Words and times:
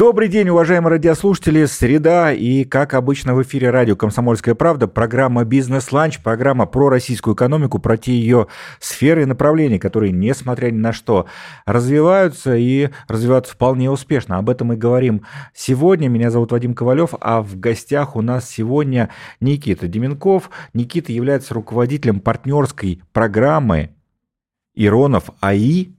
Добрый 0.00 0.28
день, 0.28 0.48
уважаемые 0.48 0.92
радиослушатели. 0.92 1.66
Среда 1.66 2.32
и, 2.32 2.64
как 2.64 2.94
обычно, 2.94 3.34
в 3.34 3.42
эфире 3.42 3.68
радио 3.68 3.96
«Комсомольская 3.96 4.54
правда» 4.54 4.88
программа 4.88 5.44
«Бизнес-ланч», 5.44 6.20
программа 6.22 6.64
про 6.64 6.88
российскую 6.88 7.34
экономику, 7.34 7.78
про 7.80 7.98
те 7.98 8.12
ее 8.12 8.46
сферы 8.78 9.24
и 9.24 9.26
направления, 9.26 9.78
которые, 9.78 10.10
несмотря 10.10 10.70
ни 10.70 10.78
на 10.78 10.94
что, 10.94 11.26
развиваются 11.66 12.56
и 12.56 12.88
развиваются 13.08 13.52
вполне 13.52 13.90
успешно. 13.90 14.38
Об 14.38 14.48
этом 14.48 14.68
мы 14.68 14.76
говорим 14.78 15.26
сегодня. 15.52 16.08
Меня 16.08 16.30
зовут 16.30 16.52
Вадим 16.52 16.72
Ковалев, 16.72 17.10
а 17.20 17.42
в 17.42 17.60
гостях 17.60 18.16
у 18.16 18.22
нас 18.22 18.48
сегодня 18.48 19.10
Никита 19.38 19.86
Деменков. 19.86 20.48
Никита 20.72 21.12
является 21.12 21.52
руководителем 21.52 22.20
партнерской 22.20 23.02
программы 23.12 23.90
Иронов 24.74 25.24
АИ 25.42 25.90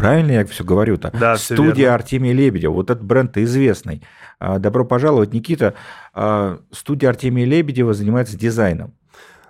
Правильно 0.00 0.32
я 0.32 0.46
все 0.46 0.64
говорю-то? 0.64 1.10
Да, 1.12 1.36
все 1.36 1.54
Студия. 1.54 1.92
Артемия 1.92 2.32
Лебедева. 2.32 2.72
Вот 2.72 2.88
этот 2.88 3.04
бренд 3.04 3.36
известный. 3.36 4.02
А, 4.38 4.58
Добро 4.58 4.86
пожаловать, 4.86 5.34
Никита. 5.34 5.74
А, 6.14 6.60
Студия 6.70 7.10
Артемия 7.10 7.44
Лебедева 7.44 7.92
занимается 7.92 8.38
дизайном. 8.38 8.94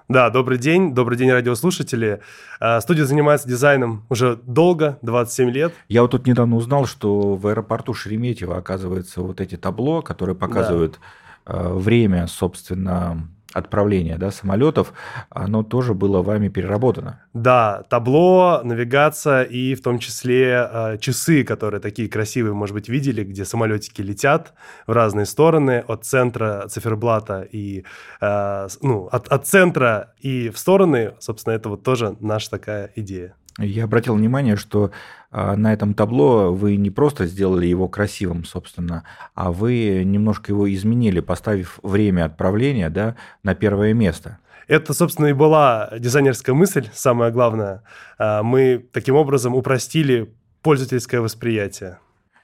Да, 0.09 0.29
добрый 0.29 0.59
день, 0.59 0.93
добрый 0.93 1.17
день, 1.17 1.31
радиослушатели. 1.31 2.21
А, 2.59 2.81
Студия 2.81 3.05
занимается 3.05 3.47
дизайном 3.49 4.05
уже 4.09 4.41
долго, 4.45 4.99
27 5.03 5.51
лет. 5.51 5.73
Я 5.87 6.03
вот 6.03 6.11
тут 6.11 6.27
недавно 6.27 6.57
узнал, 6.57 6.87
что 6.87 7.37
в 7.37 7.47
аэропорту 7.47 7.95
Шереметьево, 7.95 8.57
оказывается, 8.57 9.21
вот 9.21 9.41
эти 9.41 9.57
табло, 9.57 10.03
которые 10.03 10.35
показывают 10.35 10.99
а, 11.45 11.73
время, 11.75 12.27
собственно, 12.27 13.29
отправления 13.53 14.17
да, 14.17 14.31
самолетов, 14.31 14.93
оно 15.29 15.63
тоже 15.63 15.95
было 15.95 16.23
вами 16.23 16.49
переработано. 16.49 17.23
Да, 17.35 17.83
табло, 17.89 18.61
навигация 18.65 19.43
и 19.43 19.75
в 19.75 19.83
том 19.83 19.99
числе 19.99 20.69
э, 20.71 20.99
часы, 20.99 21.45
которые 21.45 21.81
такие 21.81 22.09
красивые, 22.09 22.55
может 22.55 22.75
быть, 22.75 22.89
видели, 22.89 23.25
где 23.25 23.45
самолетики 23.45 24.03
летят 24.03 24.55
в 24.87 24.93
разные 24.93 25.27
стороны 25.27 25.85
от 25.87 26.05
центра 26.05 26.67
циферблата 26.69 27.43
и 27.43 27.85
э, 28.21 28.69
ну, 28.83 29.09
от, 29.11 29.29
от 29.29 29.47
центра 29.47 30.15
и 30.21 30.51
в 30.51 30.59
стороны, 30.59 31.15
собственно, 31.19 31.55
это 31.55 31.69
вот 31.69 31.83
тоже 31.83 32.17
наша 32.21 32.51
такая 32.51 32.91
идея. 32.97 33.35
Я 33.61 33.85
обратил 33.85 34.15
внимание, 34.15 34.57
что 34.57 34.91
а, 35.31 35.55
на 35.57 35.73
этом 35.73 35.95
табло 35.95 36.53
вы 36.53 36.77
не 36.77 36.91
просто 36.91 37.27
сделали 37.27 37.67
его 37.67 37.89
красивым, 37.89 38.45
собственно, 38.45 39.05
а 39.35 39.53
вы 39.53 40.03
немножко 40.05 40.53
его 40.53 40.73
изменили, 40.73 41.21
поставив 41.21 41.79
время 41.83 42.25
отправления 42.25 42.89
да, 42.89 43.17
на 43.43 43.55
первое 43.55 43.93
место. 43.93 44.39
Это, 44.67 44.95
собственно, 44.95 45.27
и 45.27 45.33
была 45.33 45.91
дизайнерская 45.99 46.55
мысль, 46.55 46.89
самое 46.93 47.33
главное. 47.33 47.83
А, 48.19 48.43
Мы 48.43 48.87
таким 48.93 49.17
образом 49.17 49.55
упростили 49.55 50.33
пользовательское 50.63 51.21
восприятие. 51.21 51.99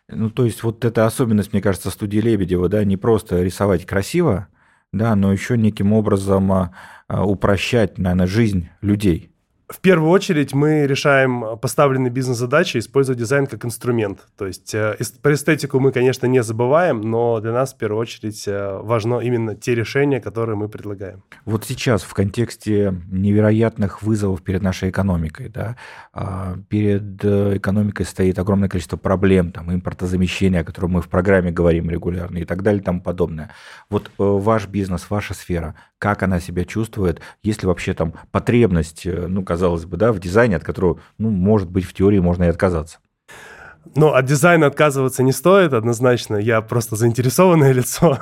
Ну, 0.09 0.31
то 0.31 0.45
есть 0.45 0.63
вот 0.63 0.85
эта 0.85 1.07
особенность, 1.07 1.53
мне 1.53 1.63
кажется, 1.63 1.91
студии 1.91 2.19
Лебедева, 2.19 2.69
да, 2.69 2.85
не 2.85 2.97
просто 2.97 3.43
рисовать 3.43 3.87
красиво, 3.87 4.49
да, 4.93 5.17
но 5.17 5.33
еще 5.33 5.57
неким 5.57 5.93
образом 5.93 6.53
а, 6.53 6.73
упрощать, 7.09 7.99
наверное, 7.99 8.27
жизнь 8.27 8.69
людей. 8.83 9.33
В 9.69 9.81
первую 9.81 10.11
очередь 10.11 10.55
мы 10.55 10.87
решаем 10.87 11.59
поставленные 11.61 12.11
бизнес-задачи, 12.11 12.79
используя 12.79 13.17
дизайн 13.17 13.49
как 13.49 13.65
инструмент. 13.65 14.21
То 14.39 14.47
есть 14.47 14.73
э, 14.75 14.97
про 15.21 15.35
эстетику 15.35 15.81
мы, 15.81 15.91
конечно, 15.91 16.27
не 16.27 16.41
забываем, 16.45 17.01
но 17.01 17.41
для 17.41 17.51
нас 17.53 17.75
в 17.75 17.77
первую 17.77 18.01
очередь 18.01 18.45
э, 18.47 18.79
важно 18.81 19.19
именно 19.19 19.57
те 19.57 19.75
решения, 19.75 20.21
которые 20.21 20.55
мы 20.55 20.69
предлагаем. 20.69 21.25
Вот 21.45 21.65
сейчас 21.65 22.05
в 22.05 22.15
контексте 22.15 22.95
невероятных 23.11 24.03
вызовов 24.03 24.43
перед 24.43 24.63
нашей 24.63 24.91
экономикой, 24.91 25.49
да, 25.49 25.77
а, 26.13 26.57
перед 26.69 27.25
э, 27.25 27.57
экономикой 27.57 28.07
стоит 28.07 28.39
огромное 28.39 28.69
количество 28.69 28.97
проблем, 28.97 29.51
там, 29.51 29.75
импортозамещения, 29.75 30.61
о 30.61 30.65
котором 30.65 30.93
мы 30.93 31.03
в 31.03 31.09
программе 31.09 31.51
говорим 31.51 31.91
регулярно 31.91 32.39
и 32.39 32.45
так 32.45 32.63
далее 32.63 32.83
и 32.83 32.85
тому 32.85 33.01
подобное. 33.01 33.51
Вот 33.91 34.07
э, 34.07 34.11
ваш 34.19 34.69
бизнес, 34.69 35.11
ваша 35.11 35.35
сфера, 35.35 35.75
как 35.99 36.23
она 36.23 36.41
себя 36.41 36.65
чувствует, 36.65 37.21
есть 37.43 37.63
ли 37.63 37.67
вообще 37.67 37.95
там 37.95 38.15
потребность, 38.31 39.07
э, 39.07 39.27
ну, 39.29 39.43
казалось 39.57 39.87
бы, 39.87 39.97
да, 39.97 40.13
в 40.13 40.19
дизайне, 40.19 40.57
от 40.57 40.65
которого, 40.65 41.01
ну, 41.17 41.31
может 41.31 41.71
быть, 41.71 41.87
в 41.87 41.95
теории 41.95 42.19
можно 42.19 42.45
и 42.45 42.49
отказаться? 42.49 42.99
Но 43.95 44.15
от 44.15 44.25
дизайна 44.25 44.67
отказываться 44.67 45.23
не 45.23 45.33
стоит, 45.33 45.73
однозначно. 45.73 46.37
Я 46.37 46.61
просто 46.61 46.97
заинтересованное 46.97 47.73
лицо. 47.73 48.19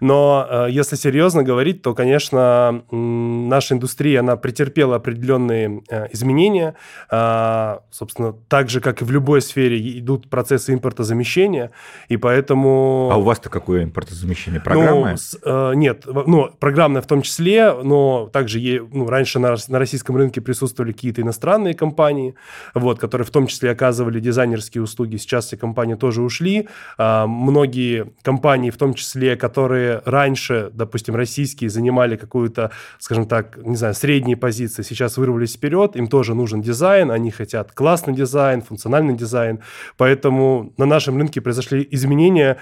Но 0.00 0.46
э, 0.48 0.66
если 0.70 0.96
серьезно 0.96 1.42
говорить, 1.42 1.82
то, 1.82 1.94
конечно, 1.94 2.82
наша 2.90 3.74
индустрия, 3.74 4.20
она 4.20 4.36
претерпела 4.36 4.96
определенные 4.96 5.82
э, 5.88 6.08
изменения. 6.12 6.74
А, 7.10 7.82
собственно, 7.90 8.34
так 8.48 8.68
же, 8.68 8.80
как 8.80 9.02
и 9.02 9.04
в 9.04 9.10
любой 9.10 9.42
сфере, 9.42 9.98
идут 9.98 10.30
процессы 10.30 10.74
импортозамещения. 10.74 11.72
И 12.08 12.16
поэтому... 12.16 13.10
А 13.12 13.16
у 13.16 13.22
вас-то 13.22 13.48
какое 13.48 13.84
импортозамещение? 13.84 14.60
Программное? 14.60 15.16
Ну, 15.44 15.70
э, 15.70 15.74
нет, 15.74 16.04
ну, 16.06 16.50
программное 16.58 17.02
в 17.02 17.06
том 17.06 17.22
числе, 17.22 17.72
но 17.72 18.28
также 18.32 18.58
ну, 18.92 19.08
раньше 19.08 19.38
на, 19.38 19.56
на 19.68 19.78
российском 19.78 20.16
рынке 20.16 20.40
присутствовали 20.40 20.92
какие-то 20.92 21.22
иностранные 21.22 21.74
компании, 21.74 22.34
вот, 22.74 22.98
которые 22.98 23.26
в 23.26 23.30
том 23.30 23.46
числе 23.46 23.70
оказывали 23.70 24.20
дизайнерские 24.20 24.82
услуги. 24.82 24.87
Сейчас 25.18 25.52
эти 25.52 25.60
компании 25.60 25.94
тоже 25.94 26.22
ушли. 26.22 26.68
А, 26.96 27.26
многие 27.26 28.12
компании, 28.22 28.70
в 28.70 28.76
том 28.76 28.94
числе, 28.94 29.36
которые 29.36 30.02
раньше, 30.04 30.70
допустим, 30.72 31.14
российские, 31.14 31.70
занимали 31.70 32.16
какую-то, 32.16 32.70
скажем 32.98 33.26
так, 33.26 33.58
не 33.58 33.76
знаю, 33.76 33.94
средние 33.94 34.36
позиции, 34.36 34.82
сейчас 34.82 35.16
вырвались 35.16 35.54
вперед, 35.54 35.96
им 35.96 36.08
тоже 36.08 36.34
нужен 36.34 36.62
дизайн, 36.62 37.10
они 37.10 37.30
хотят 37.30 37.72
классный 37.72 38.14
дизайн, 38.14 38.62
функциональный 38.62 39.14
дизайн. 39.14 39.60
Поэтому 39.96 40.72
на 40.76 40.86
нашем 40.86 41.16
рынке 41.18 41.40
произошли 41.40 41.86
изменения, 41.90 42.58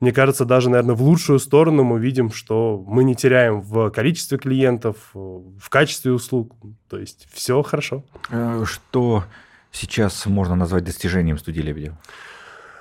мне 0.00 0.12
кажется, 0.12 0.46
даже, 0.46 0.70
наверное, 0.70 0.94
в 0.94 1.02
лучшую 1.02 1.38
сторону 1.38 1.84
мы 1.84 2.00
видим, 2.00 2.32
что 2.32 2.82
мы 2.86 3.04
не 3.04 3.14
теряем 3.14 3.60
в 3.60 3.90
количестве 3.90 4.38
клиентов, 4.38 4.96
в 5.12 5.68
качестве 5.68 6.12
услуг. 6.12 6.54
То 6.88 6.98
есть 6.98 7.28
все 7.30 7.62
хорошо. 7.62 8.02
Э, 8.30 8.64
Что 8.64 9.24
сейчас 9.72 10.26
можно 10.26 10.56
назвать 10.56 10.84
достижением 10.84 11.38
студии 11.38 11.60
Лебедева? 11.60 11.98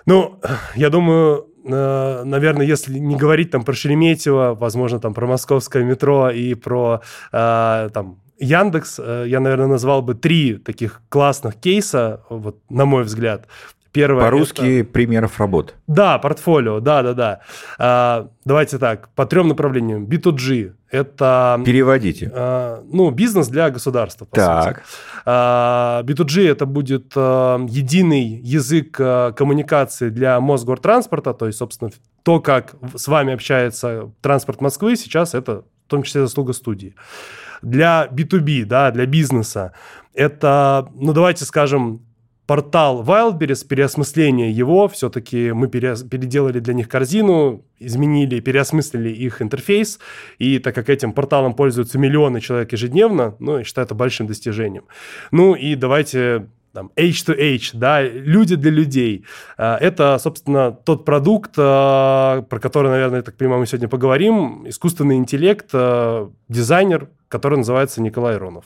Ну, 0.05 0.39
я 0.75 0.89
думаю, 0.89 1.47
э, 1.65 2.23
наверное, 2.23 2.65
если 2.65 2.97
не 2.97 3.15
говорить 3.15 3.51
там 3.51 3.63
про 3.63 3.73
Шереметьево, 3.73 4.55
возможно, 4.55 4.99
там 4.99 5.13
про 5.13 5.27
московское 5.27 5.83
метро 5.83 6.29
и 6.29 6.55
про 6.55 7.01
э, 7.31 7.89
там 7.93 8.19
Яндекс, 8.39 8.99
э, 8.99 9.25
я, 9.27 9.39
наверное, 9.39 9.67
назвал 9.67 10.01
бы 10.01 10.15
три 10.15 10.57
таких 10.57 11.01
классных 11.09 11.55
кейса, 11.55 12.23
вот, 12.29 12.57
на 12.69 12.85
мой 12.85 13.03
взгляд. 13.03 13.47
Первое 13.91 14.23
По-русски 14.25 14.81
это- 14.81 14.89
примеров 14.91 15.39
работ. 15.39 15.75
Да, 15.87 16.19
портфолио, 16.19 16.79
да, 16.79 17.01
да, 17.01 17.13
да. 17.13 17.39
А, 17.79 18.27
давайте 18.45 18.77
так, 18.77 19.09
по 19.15 19.25
трем 19.25 19.47
направлениям. 19.47 20.05
B2G– 20.05 20.73
это 20.91 21.59
Переводите. 21.65 22.31
а, 22.33 22.83
ну, 22.91 23.09
бизнес 23.09 23.47
для 23.47 23.69
государства, 23.71 24.25
по 24.25 24.35
сути. 24.39 24.45
Так. 24.47 24.83
А, 25.25 26.03
B2G 26.03 26.47
это 26.49 26.65
будет 26.67 27.13
а, 27.15 27.59
единый 27.67 28.25
язык 28.43 28.95
а, 28.99 29.31
коммуникации 29.31 30.09
для 30.09 30.39
Мосгортранспорта, 30.39 31.33
то 31.33 31.47
есть, 31.47 31.57
собственно, 31.57 31.89
то, 32.23 32.39
как 32.39 32.75
с 32.95 33.07
вами 33.07 33.33
общается 33.33 34.11
транспорт 34.21 34.61
Москвы, 34.61 34.95
сейчас 34.97 35.33
это 35.33 35.63
в 35.87 35.89
том 35.89 36.03
числе 36.03 36.21
заслуга 36.21 36.53
студии. 36.53 36.93
Для 37.63 38.07
B2B, 38.11 38.65
да, 38.65 38.91
для 38.91 39.05
бизнеса, 39.07 39.73
это, 40.13 40.87
ну, 40.93 41.11
давайте 41.13 41.43
скажем, 41.45 42.01
портал 42.49 43.03
Wildberries, 43.03 43.63
переосмысление 43.67 44.49
его, 44.49 44.87
все-таки 44.87 45.51
мы 45.51 45.67
пере- 45.67 45.95
переделали 46.09 46.59
для 46.59 46.73
них 46.73 46.89
корзину, 46.89 47.63
изменили, 47.77 48.39
переосмыслили 48.39 49.09
их 49.09 49.43
интерфейс, 49.43 49.99
и 50.39 50.57
так 50.57 50.73
как 50.73 50.89
этим 50.89 51.13
порталом 51.13 51.53
пользуются 51.53 51.99
миллионы 51.99 52.41
человек 52.41 52.71
ежедневно, 52.71 53.35
ну, 53.37 53.59
я 53.59 53.63
считаю 53.63 53.85
это 53.85 53.93
большим 53.93 54.25
достижением. 54.25 54.85
Ну 55.29 55.53
и 55.53 55.75
давайте 55.75 56.47
там, 56.73 56.89
H2H, 56.95 57.69
да, 57.73 58.01
люди 58.01 58.55
для 58.55 58.71
людей. 58.71 59.25
А, 59.55 59.77
Это, 59.77 60.17
собственно, 60.17 60.71
тот 60.71 61.05
продукт, 61.05 61.51
а, 61.55 62.41
про 62.49 62.59
который, 62.59 62.89
наверное, 62.89 63.17
я 63.17 63.21
так 63.21 63.37
понимаю, 63.37 63.59
мы 63.59 63.67
сегодня 63.67 63.87
поговорим. 63.87 64.67
Искусственный 64.67 65.17
интеллект, 65.17 65.69
а, 65.73 66.31
дизайнер, 66.47 67.09
который 67.27 67.59
называется 67.59 68.01
Николай 68.01 68.37
Ронов. 68.37 68.65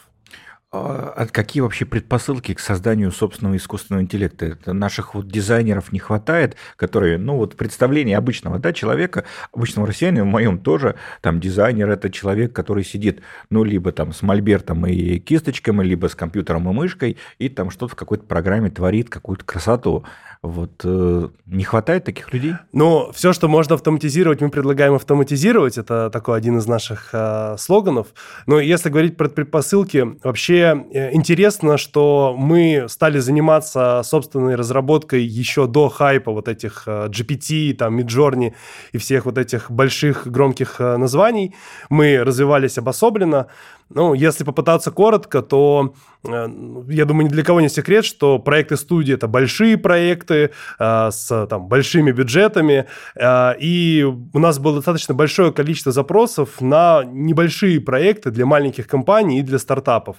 А 0.74 1.14
а 1.16 1.28
какие 1.28 1.62
вообще 1.62 1.86
предпосылки 1.86 2.56
к 2.56 2.60
созданию 2.60 3.12
собственного 3.12 3.58
искусственного 3.58 4.02
интеллекта? 4.02 4.48
Это 4.48 4.74
наших 4.74 5.14
вот 5.14 5.28
дизайнеров 5.28 5.92
не 5.92 6.00
хватает, 6.00 6.58
которые, 6.78 7.20
ну 7.20 7.38
вот 7.38 7.56
представление 7.56 8.18
обычного 8.18 8.58
да, 8.58 8.74
человека, 8.74 9.24
обычного 9.54 9.88
россиянина, 9.88 10.24
в 10.24 10.28
моем 10.28 10.58
тоже, 10.58 10.96
там 11.22 11.40
дизайнер 11.40 11.90
это 11.92 12.10
человек, 12.10 12.54
который 12.54 12.84
сидит, 12.84 13.22
ну 13.52 13.64
либо 13.64 13.92
там 13.92 14.14
с 14.14 14.24
мольбертом 14.24 14.88
и 14.88 15.20
кисточками, 15.20 15.84
либо 15.84 16.08
с 16.08 16.16
компьютером 16.16 16.68
и 16.68 16.74
мышкой, 16.74 17.18
и 17.38 17.50
там 17.50 17.70
что-то 17.70 17.94
в 17.94 17.96
какой-то 17.96 18.24
программе 18.24 18.72
творит, 18.72 19.12
какую-то 19.12 19.46
красоту. 19.46 20.06
Вот 20.44 20.82
э, 20.84 21.30
не 21.46 21.64
хватает 21.64 22.04
таких 22.04 22.34
людей? 22.34 22.56
Ну, 22.74 23.10
все, 23.14 23.32
что 23.32 23.48
можно 23.48 23.76
автоматизировать, 23.76 24.42
мы 24.42 24.50
предлагаем 24.50 24.94
автоматизировать. 24.94 25.78
Это 25.78 26.10
такой 26.10 26.38
один 26.38 26.58
из 26.58 26.68
наших 26.68 27.12
э, 27.14 27.56
слоганов. 27.58 28.08
Но 28.46 28.60
если 28.60 28.90
говорить 28.90 29.16
про 29.16 29.30
предпосылки, 29.30 30.06
вообще 30.22 30.86
э, 30.92 31.14
интересно, 31.14 31.78
что 31.78 32.36
мы 32.38 32.88
стали 32.90 33.20
заниматься 33.20 34.02
собственной 34.04 34.56
разработкой 34.56 35.24
еще 35.24 35.66
до 35.66 35.88
хайпа 35.88 36.34
вот 36.34 36.50
этих 36.50 36.84
э, 36.88 37.08
GPT, 37.08 37.74
там, 37.74 37.98
Midjourney 37.98 38.54
и 38.92 38.98
всех 38.98 39.24
вот 39.24 39.38
этих 39.38 39.72
больших 39.72 40.28
громких 40.28 40.76
э, 40.80 40.98
названий. 40.98 41.56
Мы 41.90 42.22
развивались 42.22 42.78
обособленно. 42.78 43.48
Ну, 43.96 44.14
если 44.16 44.44
попытаться 44.44 44.92
коротко, 44.92 45.42
то 45.42 45.94
э, 46.26 46.48
я 46.90 47.06
думаю, 47.06 47.28
ни 47.28 47.30
для 47.30 47.44
кого 47.44 47.62
не 47.62 47.70
секрет, 47.70 48.06
что 48.06 48.40
проекты 48.40 48.76
студии 48.76 49.14
это 49.14 49.28
большие 49.28 49.78
проекты 49.78 50.52
э, 50.80 51.12
с 51.12 51.48
там, 51.48 51.68
большими 51.68 52.12
бюджетами, 52.12 52.88
э, 53.16 53.54
и 53.60 54.04
у 54.04 54.40
нас 54.40 54.58
было 54.58 54.76
достаточно 54.78 55.14
большое 55.14 55.52
количество 55.52 55.92
запросов 55.92 56.60
на 56.60 57.04
небольшие 57.04 57.80
проекты 57.80 58.32
для 58.32 58.46
маленьких 58.46 58.88
компаний 58.88 59.40
и 59.40 59.44
для 59.44 59.60
стартапов. 59.60 60.18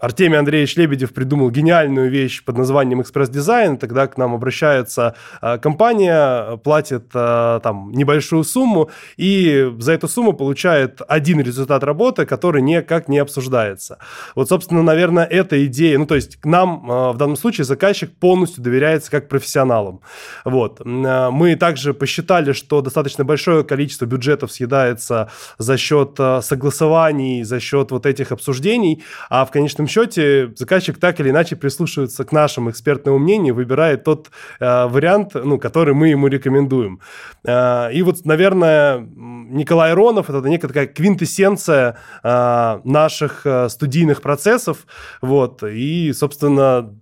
Артемий 0.00 0.38
Андреевич 0.38 0.76
Лебедев 0.76 1.12
придумал 1.12 1.50
гениальную 1.50 2.10
вещь 2.10 2.42
под 2.42 2.56
названием 2.56 3.02
«Экспресс-дизайн». 3.02 3.76
Тогда 3.76 4.06
к 4.06 4.16
нам 4.16 4.34
обращается 4.34 5.14
э, 5.42 5.58
компания, 5.58 6.56
платит 6.58 7.10
э, 7.12 7.60
там 7.62 7.92
небольшую 7.92 8.44
сумму, 8.44 8.90
и 9.18 9.70
за 9.78 9.92
эту 9.92 10.08
сумму 10.08 10.32
получает 10.32 11.00
один 11.06 11.40
результат 11.40 11.84
работы, 11.84 12.24
который 12.24 12.62
никак 12.62 13.08
не 13.08 13.18
обсуждается. 13.18 13.98
Вот, 14.34 14.48
собственно, 14.48 14.82
наверное, 14.82 15.24
эта 15.24 15.66
идея, 15.66 15.98
ну, 15.98 16.06
то 16.06 16.14
есть 16.14 16.36
к 16.36 16.46
нам 16.46 16.90
э, 16.90 17.12
в 17.12 17.16
данном 17.18 17.36
случае 17.36 17.66
заказчик 17.66 18.10
полностью 18.10 18.62
доверяется 18.62 19.10
как 19.10 19.28
профессионалам. 19.28 20.00
Вот. 20.44 20.80
Мы 20.84 21.56
также 21.56 21.92
посчитали, 21.92 22.52
что 22.52 22.80
достаточно 22.80 23.24
большое 23.24 23.64
количество 23.64 24.06
бюджетов 24.06 24.50
съедается 24.50 25.30
за 25.58 25.76
счет 25.76 26.18
согласований, 26.40 27.42
за 27.42 27.60
счет 27.60 27.90
вот 27.90 28.06
этих 28.06 28.32
обсуждений, 28.32 29.02
а 29.28 29.44
в 29.44 29.50
конечном 29.50 29.86
счете 29.90 30.52
заказчик 30.56 30.98
так 30.98 31.20
или 31.20 31.30
иначе 31.30 31.56
прислушивается 31.56 32.24
к 32.24 32.32
нашему 32.32 32.70
экспертному 32.70 33.18
мнению, 33.18 33.54
выбирает 33.54 34.04
тот 34.04 34.30
э, 34.58 34.86
вариант, 34.86 35.34
ну, 35.34 35.58
который 35.58 35.94
мы 35.94 36.08
ему 36.08 36.28
рекомендуем. 36.28 37.00
Э, 37.44 37.92
и 37.92 38.02
вот, 38.02 38.24
наверное, 38.24 38.98
Николай 38.98 39.92
Ронов 39.92 40.30
это 40.30 40.48
некая 40.48 40.68
такая 40.68 40.86
квинтэссенция 40.86 41.98
э, 42.22 42.80
наших 42.84 43.44
э, 43.44 43.68
студийных 43.68 44.22
процессов, 44.22 44.86
вот, 45.20 45.62
и, 45.62 46.12
собственно, 46.12 46.94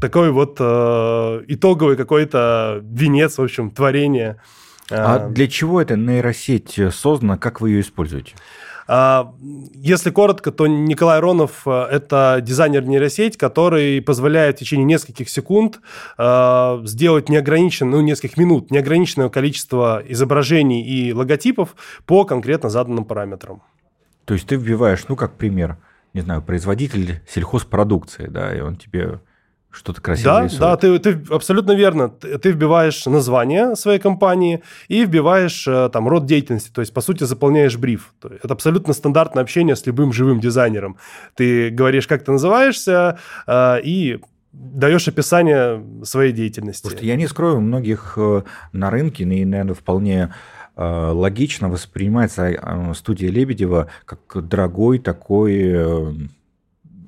такой 0.00 0.30
вот 0.30 0.56
э, 0.60 1.44
итоговый 1.48 1.96
какой-то 1.96 2.80
венец, 2.82 3.38
в 3.38 3.42
общем, 3.42 3.70
творения. 3.70 4.40
А 4.90 5.28
э, 5.28 5.30
для 5.30 5.48
чего 5.48 5.80
эта 5.80 5.96
нейросеть 5.96 6.78
создана, 6.92 7.36
как 7.36 7.60
вы 7.60 7.70
ее 7.70 7.80
используете? 7.80 8.34
А, 8.90 9.34
если 9.74 10.10
коротко, 10.10 10.50
то 10.50 10.66
Николай 10.66 11.20
Ронов 11.20 11.62
э,– 11.66 11.70
это 11.90 12.38
дизайнер 12.40 12.84
нейросеть, 12.84 13.36
который 13.36 14.00
позволяет 14.00 14.56
в 14.56 14.60
течение 14.60 14.86
нескольких 14.86 15.28
секунд 15.28 15.80
э, 16.16 16.80
сделать 16.84 17.28
неограниченное, 17.28 17.98
ну, 17.98 18.00
нескольких 18.00 18.38
минут, 18.38 18.70
неограниченное 18.70 19.28
количество 19.28 20.02
изображений 20.08 20.82
и 20.82 21.12
логотипов 21.12 21.76
по 22.06 22.24
конкретно 22.24 22.70
заданным 22.70 23.04
параметрам. 23.04 23.62
То 24.24 24.32
есть 24.32 24.46
ты 24.46 24.56
вбиваешь, 24.56 25.04
ну, 25.08 25.16
как 25.16 25.34
пример, 25.34 25.76
не 26.14 26.22
знаю, 26.22 26.40
производитель 26.40 27.20
сельхозпродукции, 27.28 28.26
да, 28.26 28.56
и 28.56 28.60
он 28.60 28.76
тебе 28.76 29.20
что-то 29.70 30.00
красивое 30.00 30.34
да, 30.34 30.44
рисует. 30.44 30.60
Да, 30.60 30.76
ты, 30.76 30.98
ты 30.98 31.34
абсолютно 31.34 31.72
верно. 31.72 32.08
Ты, 32.08 32.38
ты 32.38 32.52
вбиваешь 32.52 33.04
название 33.06 33.76
своей 33.76 33.98
компании 33.98 34.62
и 34.88 35.04
вбиваешь 35.04 35.66
э, 35.68 35.90
там 35.92 36.08
род 36.08 36.26
деятельности, 36.26 36.70
то 36.72 36.80
есть, 36.80 36.92
по 36.94 37.00
сути, 37.00 37.24
заполняешь 37.24 37.76
бриф. 37.76 38.14
Это 38.22 38.54
абсолютно 38.54 38.94
стандартное 38.94 39.42
общение 39.42 39.76
с 39.76 39.84
любым 39.86 40.12
живым 40.12 40.40
дизайнером. 40.40 40.96
Ты 41.34 41.70
говоришь, 41.70 42.06
как 42.06 42.24
ты 42.24 42.32
называешься, 42.32 43.18
э, 43.46 43.80
и 43.82 44.20
даешь 44.52 45.06
описание 45.06 45.84
своей 46.02 46.32
деятельности. 46.32 46.82
Потому 46.82 46.98
что 46.98 47.06
я 47.06 47.16
не 47.16 47.26
скрою, 47.26 47.58
у 47.58 47.60
многих 47.60 48.14
э, 48.16 48.42
на 48.72 48.90
рынке, 48.90 49.24
и, 49.24 49.44
наверное, 49.44 49.74
вполне 49.74 50.34
логично 50.80 51.68
воспринимается 51.68 52.92
студия 52.94 53.32
Лебедева 53.32 53.88
как 54.04 54.46
дорогой 54.46 55.00
такой 55.00 56.30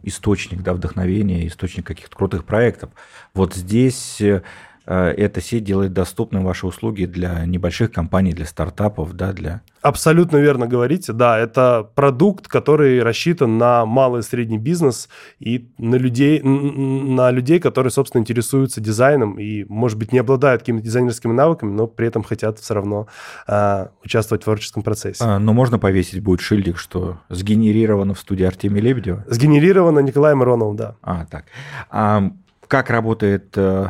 источник 0.02 0.62
да, 0.62 0.72
вдохновения, 0.72 1.46
источник 1.46 1.86
каких-то 1.86 2.16
крутых 2.16 2.44
проектов. 2.44 2.90
Вот 3.34 3.54
здесь 3.54 4.20
э, 4.20 4.42
эта 4.86 5.40
сеть 5.40 5.64
делает 5.64 5.92
доступны 5.92 6.40
ваши 6.40 6.66
услуги 6.66 7.04
для 7.04 7.44
небольших 7.46 7.92
компаний, 7.92 8.32
для 8.32 8.46
стартапов, 8.46 9.14
да, 9.14 9.32
для... 9.32 9.62
Абсолютно 9.82 10.36
верно 10.36 10.66
говорите, 10.66 11.12
да, 11.12 11.38
это 11.38 11.88
продукт, 11.94 12.48
который 12.48 13.02
рассчитан 13.02 13.58
на 13.58 13.86
малый 13.86 14.20
и 14.20 14.22
средний 14.22 14.58
бизнес 14.58 15.08
и 15.38 15.68
на 15.78 15.96
людей, 15.96 16.40
на 16.42 17.30
людей, 17.30 17.60
которые, 17.60 17.90
собственно, 17.90 18.20
интересуются 18.20 18.80
дизайном 18.80 19.38
и, 19.38 19.64
может 19.64 19.98
быть, 19.98 20.12
не 20.12 20.18
обладают 20.18 20.62
какими-то 20.62 20.84
дизайнерскими 20.84 21.32
навыками, 21.32 21.72
но 21.72 21.86
при 21.86 22.06
этом 22.06 22.22
хотят 22.22 22.58
все 22.58 22.74
равно 22.74 23.08
а, 23.46 23.90
участвовать 24.04 24.42
в 24.42 24.44
творческом 24.44 24.82
процессе. 24.82 25.24
А, 25.24 25.38
но 25.38 25.52
можно 25.52 25.78
повесить 25.78 26.22
будет 26.22 26.40
шильдик, 26.40 26.78
что 26.78 27.20
сгенерировано 27.28 28.14
в 28.14 28.20
студии 28.20 28.44
Артемия 28.44 28.82
Лебедева? 28.82 29.24
Сгенерировано 29.28 30.00
Николаем 30.00 30.42
Ироновым, 30.42 30.76
да. 30.76 30.96
А, 31.02 31.26
так. 31.26 31.46
А 31.90 32.32
как 32.68 32.90
работает 32.90 33.52
э, 33.56 33.88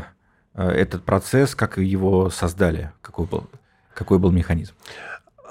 этот 0.54 1.04
процесс, 1.04 1.54
как 1.54 1.78
его 1.78 2.30
создали, 2.30 2.92
какой 3.02 3.26
был, 3.26 3.48
какой 3.94 4.18
был 4.18 4.30
механизм? 4.30 4.74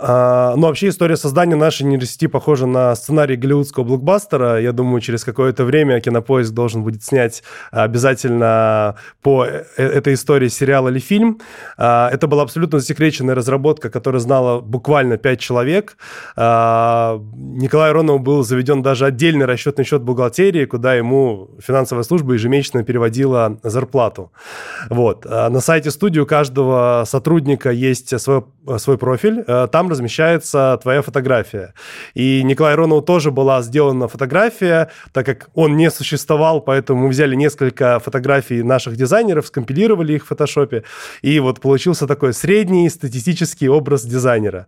А, 0.01 0.56
ну, 0.56 0.68
вообще 0.68 0.90
история 0.90 1.18
создания 1.18 1.56
нашей 1.56 1.84
нейросети 1.84 2.28
похожа 2.28 2.66
на 2.66 2.96
сценарий 2.96 3.36
голливудского 3.36 3.84
блокбастера. 3.84 4.60
Я 4.62 4.72
думаю, 4.72 5.01
через 5.01 5.25
какое-то 5.25 5.66
время 5.66 6.00
Кинопоиск 6.00 6.54
должен 6.54 6.84
будет 6.84 7.04
снять 7.04 7.44
обязательно 7.72 8.96
по 9.22 9.46
э, 9.46 9.63
этой 9.75 10.13
истории 10.13 10.48
сериал 10.48 10.88
или 10.88 11.00
фильм. 11.00 11.42
А, 11.78 12.10
это 12.10 12.28
была 12.28 12.44
абсолютно 12.44 12.80
засекреченная 12.80 13.36
разработка, 13.36 13.90
которая 13.90 14.22
знала 14.22 14.62
буквально 14.62 15.18
пять 15.18 15.42
человек. 15.42 15.98
А, 16.38 17.22
Николай 17.36 17.92
Ронову 17.92 18.19
был 18.19 18.44
заведен 18.44 18.81
даже 18.81 19.06
отдельный 19.06 19.46
расчетный 19.46 19.84
счет 19.84 20.01
бухгалтерии, 20.01 20.63
куда 20.63 20.96
ему 20.96 21.50
финансовая 21.60 22.04
служба 22.04 22.34
ежемесячно 22.34 22.84
переводила 22.84 23.60
зарплату. 23.63 24.31
Вот. 24.90 25.25
На 25.25 25.60
сайте 25.60 25.92
студии 25.92 26.19
у 26.22 26.25
каждого 26.25 27.04
сотрудника 27.06 27.72
есть 27.72 28.18
свой, 28.19 28.46
свой 28.78 28.98
профиль. 28.98 29.44
Там 29.44 29.88
размещается 29.89 30.80
твоя 30.81 31.01
фотография. 31.01 31.74
И 32.13 32.43
Николай 32.43 32.75
Ронову 32.75 33.01
тоже 33.01 33.31
была 33.31 33.62
сделана 33.62 34.08
фотография, 34.08 34.89
так 35.13 35.25
как 35.25 35.50
он 35.53 35.77
не 35.77 35.91
существовал, 35.91 36.62
поэтому 36.62 37.03
мы 37.03 37.10
взяли 37.10 37.36
несколько 37.36 38.00
фотографий 38.00 38.63
наших 38.63 38.96
дизайнеров, 38.96 39.48
скомпилировали 39.48 40.13
их 40.13 40.25
в 40.25 40.27
фотошопе, 40.27 40.84
и 41.22 41.39
вот 41.39 41.60
получился 41.60 42.08
такой 42.08 42.34
средний 42.34 42.89
статистический 42.89 43.69
образ 43.69 44.03
дизайнера. 44.03 44.67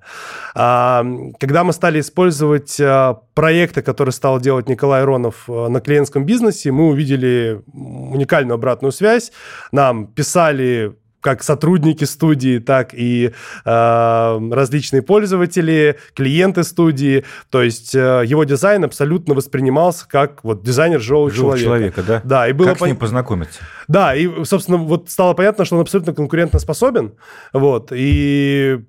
А, 0.56 1.06
когда 1.40 1.64
мы 1.64 1.74
стали 1.74 2.00
использовать 2.00 2.80
а, 2.80 3.22
проекты, 3.34 3.82
которые 3.82 4.14
стал 4.14 4.40
делать 4.40 4.70
Николай 4.70 5.04
Ронов 5.04 5.46
а, 5.48 5.68
на 5.70 5.82
клиентском 5.82 6.26
бизнесе, 6.26 6.72
мы 6.72 6.88
увидели 6.88 7.62
уникальную 7.74 8.56
обратную 8.56 8.92
связь. 8.92 9.32
Нам 9.72 10.08
писали 10.08 10.96
как 11.22 11.44
сотрудники 11.44 12.04
студии, 12.04 12.60
так 12.60 12.94
и 12.94 13.32
э, 13.66 14.50
различные 14.52 15.02
пользователи, 15.02 15.98
клиенты 16.14 16.64
студии. 16.64 17.24
То 17.50 17.62
есть 17.62 17.96
э, 17.96 18.24
его 18.26 18.44
дизайн 18.44 18.84
абсолютно 18.84 19.34
воспринимался 19.34 20.08
как 20.08 20.44
вот 20.44 20.64
дизайнер 20.64 21.00
живого, 21.00 21.30
живого 21.30 21.58
человека. 21.58 22.02
человека. 22.02 22.22
Да. 22.26 22.42
Да, 22.42 22.48
и 22.48 22.54
было 22.54 22.68
как 22.70 22.80
пон... 22.80 22.88
с 22.88 22.90
ним 22.90 22.98
познакомиться? 22.98 23.62
Да, 23.88 24.16
и, 24.16 24.44
собственно, 24.44 24.78
вот 24.78 25.10
стало 25.10 25.34
понятно, 25.34 25.64
что 25.66 25.76
он 25.76 25.82
абсолютно 25.82 26.14
конкурентоспособен. 26.14 27.14
Вот, 27.54 27.92
и 27.94 28.80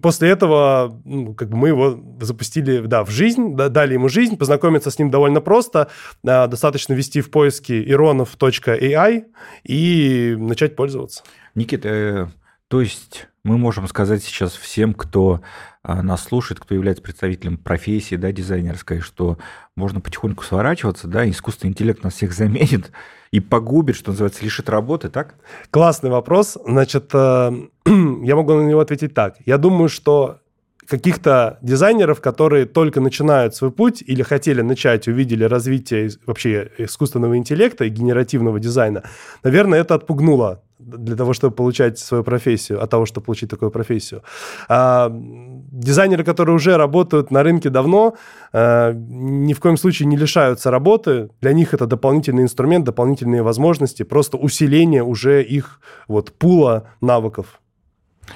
после 0.00 0.30
этого 0.30 1.00
ну, 1.04 1.34
как 1.34 1.50
бы 1.50 1.56
мы 1.56 1.68
его 1.68 2.00
запустили 2.20 2.78
да, 2.80 3.04
в 3.04 3.10
жизнь, 3.10 3.54
да, 3.54 3.68
дали 3.68 3.94
ему 3.94 4.08
жизнь, 4.08 4.36
познакомиться 4.36 4.90
с 4.90 4.98
ним 4.98 5.10
довольно 5.10 5.40
просто. 5.40 5.88
А, 6.26 6.46
достаточно 6.46 6.94
ввести 6.94 7.20
в 7.20 7.30
поиске 7.30 7.82
ironov.ai 7.84 9.24
и 9.64 10.36
начать 10.38 10.76
пользоваться. 10.76 11.22
Никита, 11.58 11.88
э, 11.88 12.26
то 12.68 12.80
есть 12.80 13.26
мы 13.44 13.58
можем 13.58 13.88
сказать 13.88 14.22
сейчас 14.22 14.52
всем, 14.52 14.94
кто 14.94 15.40
а, 15.82 16.02
нас 16.02 16.22
слушает, 16.22 16.60
кто 16.60 16.74
является 16.74 17.02
представителем 17.02 17.56
профессии 17.56 18.14
да, 18.14 18.30
дизайнерской, 18.30 19.00
что 19.00 19.38
можно 19.74 20.00
потихоньку 20.00 20.44
сворачиваться, 20.44 21.08
да, 21.08 21.28
искусственный 21.28 21.70
интеллект 21.70 22.04
нас 22.04 22.14
всех 22.14 22.32
заменит 22.32 22.92
и 23.30 23.40
погубит, 23.40 23.96
что 23.96 24.10
называется, 24.12 24.44
лишит 24.44 24.68
работы, 24.68 25.08
так? 25.08 25.34
Классный 25.70 26.10
вопрос. 26.10 26.58
Значит, 26.64 27.10
э, 27.12 27.52
я 27.86 28.36
могу 28.36 28.54
на 28.54 28.68
него 28.68 28.80
ответить 28.80 29.14
так. 29.14 29.36
Я 29.44 29.58
думаю, 29.58 29.88
что 29.88 30.40
каких-то 30.86 31.58
дизайнеров, 31.60 32.20
которые 32.20 32.66
только 32.66 33.00
начинают 33.00 33.54
свой 33.54 33.70
путь 33.70 34.02
или 34.06 34.22
хотели 34.22 34.62
начать, 34.62 35.08
увидели 35.08 35.44
развитие 35.44 36.10
вообще 36.26 36.70
искусственного 36.78 37.36
интеллекта 37.36 37.84
и 37.84 37.90
генеративного 37.90 38.60
дизайна, 38.60 39.04
наверное, 39.42 39.80
это 39.80 39.94
отпугнуло 39.94 40.62
для 40.78 41.16
того, 41.16 41.32
чтобы 41.32 41.54
получать 41.54 41.98
свою 41.98 42.24
профессию, 42.24 42.82
от 42.82 42.90
того, 42.90 43.06
чтобы 43.06 43.24
получить 43.26 43.50
такую 43.50 43.70
профессию. 43.70 44.22
А, 44.68 45.10
дизайнеры, 45.12 46.24
которые 46.24 46.54
уже 46.54 46.76
работают 46.76 47.30
на 47.30 47.42
рынке 47.42 47.70
давно, 47.70 48.14
а, 48.52 48.92
ни 48.92 49.52
в 49.54 49.60
коем 49.60 49.76
случае 49.76 50.06
не 50.06 50.16
лишаются 50.16 50.70
работы. 50.70 51.30
Для 51.40 51.52
них 51.52 51.74
это 51.74 51.86
дополнительный 51.86 52.42
инструмент, 52.42 52.84
дополнительные 52.84 53.42
возможности, 53.42 54.04
просто 54.04 54.36
усиление 54.36 55.02
уже 55.02 55.42
их 55.42 55.80
вот 56.06 56.32
пула 56.32 56.88
навыков. 57.00 57.60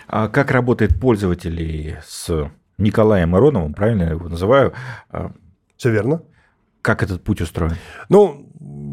А 0.08 0.28
как 0.28 0.50
работает 0.50 0.98
пользователь 1.00 1.98
с 2.06 2.50
Николаем 2.78 3.36
Ироновым, 3.36 3.74
правильно 3.74 4.04
я 4.04 4.10
его 4.10 4.28
называю? 4.28 4.72
А, 5.10 5.30
Все 5.76 5.90
верно. 5.90 6.22
Как 6.80 7.02
этот 7.04 7.22
путь 7.22 7.40
устроен? 7.40 7.76
Ну, 8.08 8.48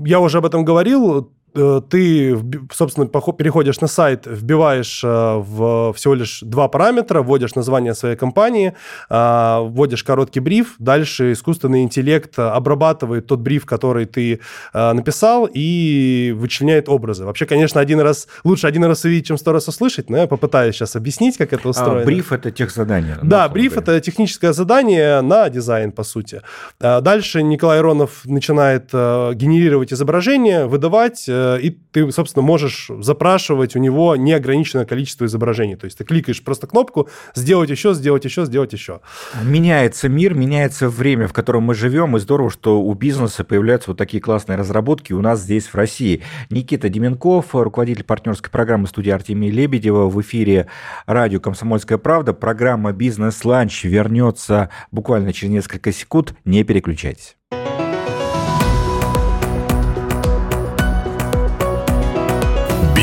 я 0.06 0.20
уже 0.20 0.38
об 0.38 0.46
этом 0.46 0.64
говорил. 0.64 1.34
Э, 1.56 1.82
ты, 1.90 2.38
собственно, 2.72 3.08
переходишь 3.08 3.80
на 3.82 3.88
сайт, 3.88 4.26
вбиваешь 4.26 5.02
э, 5.04 5.08
в 5.08 5.94
всего 5.94 6.14
лишь 6.14 6.42
два 6.42 6.68
параметра, 6.68 7.22
вводишь 7.22 7.56
название 7.56 7.94
своей 7.94 8.16
компании, 8.16 8.74
э, 9.10 9.58
вводишь 9.62 10.04
короткий 10.04 10.40
бриф, 10.40 10.76
дальше 10.80 11.32
искусственный 11.32 11.84
интеллект 11.84 12.38
обрабатывает 12.38 13.28
тот 13.28 13.40
бриф, 13.40 13.66
который 13.66 14.06
ты 14.06 14.40
написал, 14.74 15.50
и 15.52 16.34
вычленяет 16.38 16.90
образы. 16.90 17.26
Вообще, 17.26 17.46
конечно, 17.46 17.82
один 17.82 18.00
раз 18.00 18.28
лучше 18.44 18.68
один 18.68 18.84
раз 18.86 19.04
увидеть, 19.04 19.28
чем 19.28 19.38
сто 19.38 19.52
раз 19.52 19.68
услышать, 19.68 20.10
но 20.10 20.18
я 20.18 20.28
попытаюсь 20.28 20.76
сейчас 20.76 20.96
объяснить, 20.96 21.38
как 21.38 21.54
это 21.54 21.68
а, 21.68 21.70
устроено. 21.70 22.02
А, 22.02 22.06
бриф– 22.06 22.32
это 22.32 22.52
техзадание. 22.52 23.18
Да, 23.22 23.48
бриф– 23.50 23.78
это 23.78 24.00
техническое 24.00 24.54
задание 24.54 25.22
на 25.22 25.50
дизайн, 25.50 25.92
по 25.92 26.04
сути. 26.04 26.42
Дальше 26.80 27.42
Николай 27.44 27.82
Ронов 27.82 28.26
начинает 28.26 28.92
генерировать 28.92 29.94
изображение, 29.94 30.66
выдавать 30.66 31.30
Э, 31.39 31.39
и 31.62 31.70
ты, 31.92 32.12
собственно, 32.12 32.44
можешь 32.44 32.90
запрашивать 33.00 33.76
у 33.76 33.80
него 33.80 34.16
неограниченное 34.16 34.86
количество 34.86 35.26
изображений. 35.26 35.76
То 35.76 35.86
есть 35.86 35.98
ты 35.98 36.04
кликаешь 36.04 36.44
просто 36.44 36.68
кнопку 36.68 37.10
«сделать 37.36 37.70
еще», 37.70 37.94
«сделать 37.94 38.26
еще», 38.26 38.46
«сделать 38.46 38.74
еще». 38.74 39.02
Меняется 39.44 40.10
мир, 40.10 40.34
меняется 40.34 40.90
время, 40.90 41.28
в 41.28 41.34
котором 41.34 41.64
мы 41.64 41.76
живем, 41.76 42.16
и 42.18 42.20
здорово, 42.20 42.50
что 42.50 42.82
у 42.82 42.94
бизнеса 42.94 43.44
появляются 43.44 43.92
вот 43.92 43.98
такие 43.98 44.22
классные 44.22 44.58
разработки 44.58 45.14
у 45.14 45.22
нас 45.22 45.42
здесь, 45.42 45.68
в 45.68 45.76
России. 45.76 46.22
Никита 46.50 46.90
Деменков, 46.90 47.54
руководитель 47.54 48.04
партнерской 48.04 48.52
программы 48.52 48.88
студии 48.88 49.12
Артемия 49.12 49.52
Лебедева 49.52 50.10
в 50.10 50.22
эфире 50.22 50.68
радио 51.06 51.40
«Комсомольская 51.40 51.98
правда». 51.98 52.34
Программа 52.34 52.92
«Бизнес-ланч» 52.92 53.84
вернется 53.84 54.70
буквально 54.92 55.34
через 55.34 55.52
несколько 55.52 55.92
секунд. 55.92 56.34
Не 56.46 56.64
переключайтесь. 56.64 57.36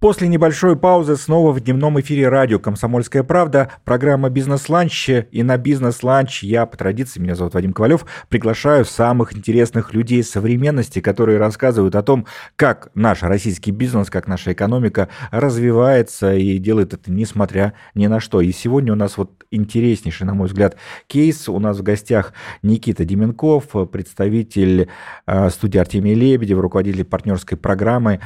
После 0.00 0.28
небольшой 0.28 0.76
паузы 0.76 1.16
снова 1.16 1.50
в 1.50 1.58
дневном 1.58 1.98
эфире 1.98 2.28
радио 2.28 2.60
«Комсомольская 2.60 3.24
правда» 3.24 3.72
программа 3.84 4.30
«Бизнес-ланч». 4.30 5.08
И 5.08 5.42
на 5.42 5.58
«Бизнес-ланч» 5.58 6.44
я, 6.44 6.66
по 6.66 6.76
традиции, 6.76 7.18
меня 7.18 7.34
зовут 7.34 7.54
Вадим 7.54 7.72
Ковалев, 7.72 8.06
приглашаю 8.28 8.84
самых 8.84 9.36
интересных 9.36 9.94
людей 9.94 10.22
современности, 10.22 11.00
которые 11.00 11.38
рассказывают 11.38 11.96
о 11.96 12.04
том, 12.04 12.26
как 12.54 12.92
наш 12.94 13.24
российский 13.24 13.72
бизнес, 13.72 14.08
как 14.08 14.28
наша 14.28 14.52
экономика 14.52 15.08
развивается 15.32 16.32
и 16.32 16.58
делает 16.58 16.94
это 16.94 17.10
несмотря 17.10 17.72
ни 17.96 18.06
на 18.06 18.20
что. 18.20 18.40
И 18.40 18.52
сегодня 18.52 18.92
у 18.92 18.96
нас 18.96 19.18
вот 19.18 19.46
интереснейший, 19.50 20.28
на 20.28 20.34
мой 20.34 20.46
взгляд, 20.46 20.76
кейс. 21.08 21.48
У 21.48 21.58
нас 21.58 21.76
в 21.76 21.82
гостях 21.82 22.34
Никита 22.62 23.04
Деменков, 23.04 23.70
представитель 23.90 24.90
э, 25.26 25.50
студии 25.50 25.78
Артемия 25.78 26.14
Лебедева, 26.14 26.62
руководитель 26.62 27.04
партнерской 27.04 27.58
программы 27.58 28.20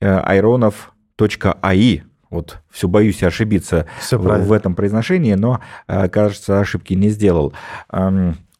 э, 0.00 0.08
Айронов 0.08 0.91
.ai. 1.26 2.02
Вот 2.30 2.58
все 2.70 2.88
боюсь 2.88 3.22
ошибиться 3.22 3.86
все 4.00 4.18
в, 4.18 4.22
в 4.22 4.52
этом 4.52 4.74
произношении, 4.74 5.34
но, 5.34 5.60
э, 5.86 6.08
кажется, 6.08 6.60
ошибки 6.60 6.94
не 6.94 7.10
сделал. 7.10 7.52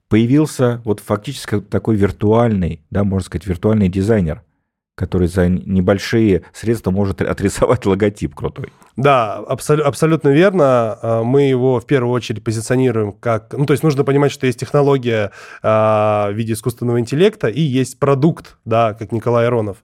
Появился 0.08 0.82
вот 0.84 1.00
фактически 1.00 1.62
такой 1.62 1.96
виртуальный, 1.96 2.82
да, 2.90 3.02
можно 3.02 3.24
сказать, 3.24 3.46
виртуальный 3.46 3.88
дизайнер– 3.88 4.42
который 4.94 5.26
за 5.26 5.48
небольшие 5.48 6.42
средства 6.52 6.90
может 6.90 7.22
отрисовать 7.22 7.86
логотип 7.86 8.34
крутой. 8.34 8.72
Да, 8.96 9.42
абсол- 9.48 9.80
абсолютно 9.80 10.28
верно. 10.28 10.98
А, 11.00 11.22
мы 11.24 11.42
его 11.42 11.80
в 11.80 11.86
первую 11.86 12.12
очередь 12.12 12.44
позиционируем 12.44 13.12
как... 13.12 13.54
Ну, 13.54 13.64
то 13.64 13.72
есть 13.72 13.82
нужно 13.82 14.04
понимать, 14.04 14.32
что 14.32 14.46
есть 14.46 14.60
технология 14.60 15.30
э, 15.62 15.66
в 15.66 16.32
виде 16.34 16.52
искусственного 16.52 17.00
интеллекта 17.00 17.48
и 17.48 17.62
есть 17.62 17.98
продукт, 17.98 18.58
да, 18.66 18.92
как 18.92 19.12
Николай 19.12 19.46
Аронов. 19.46 19.78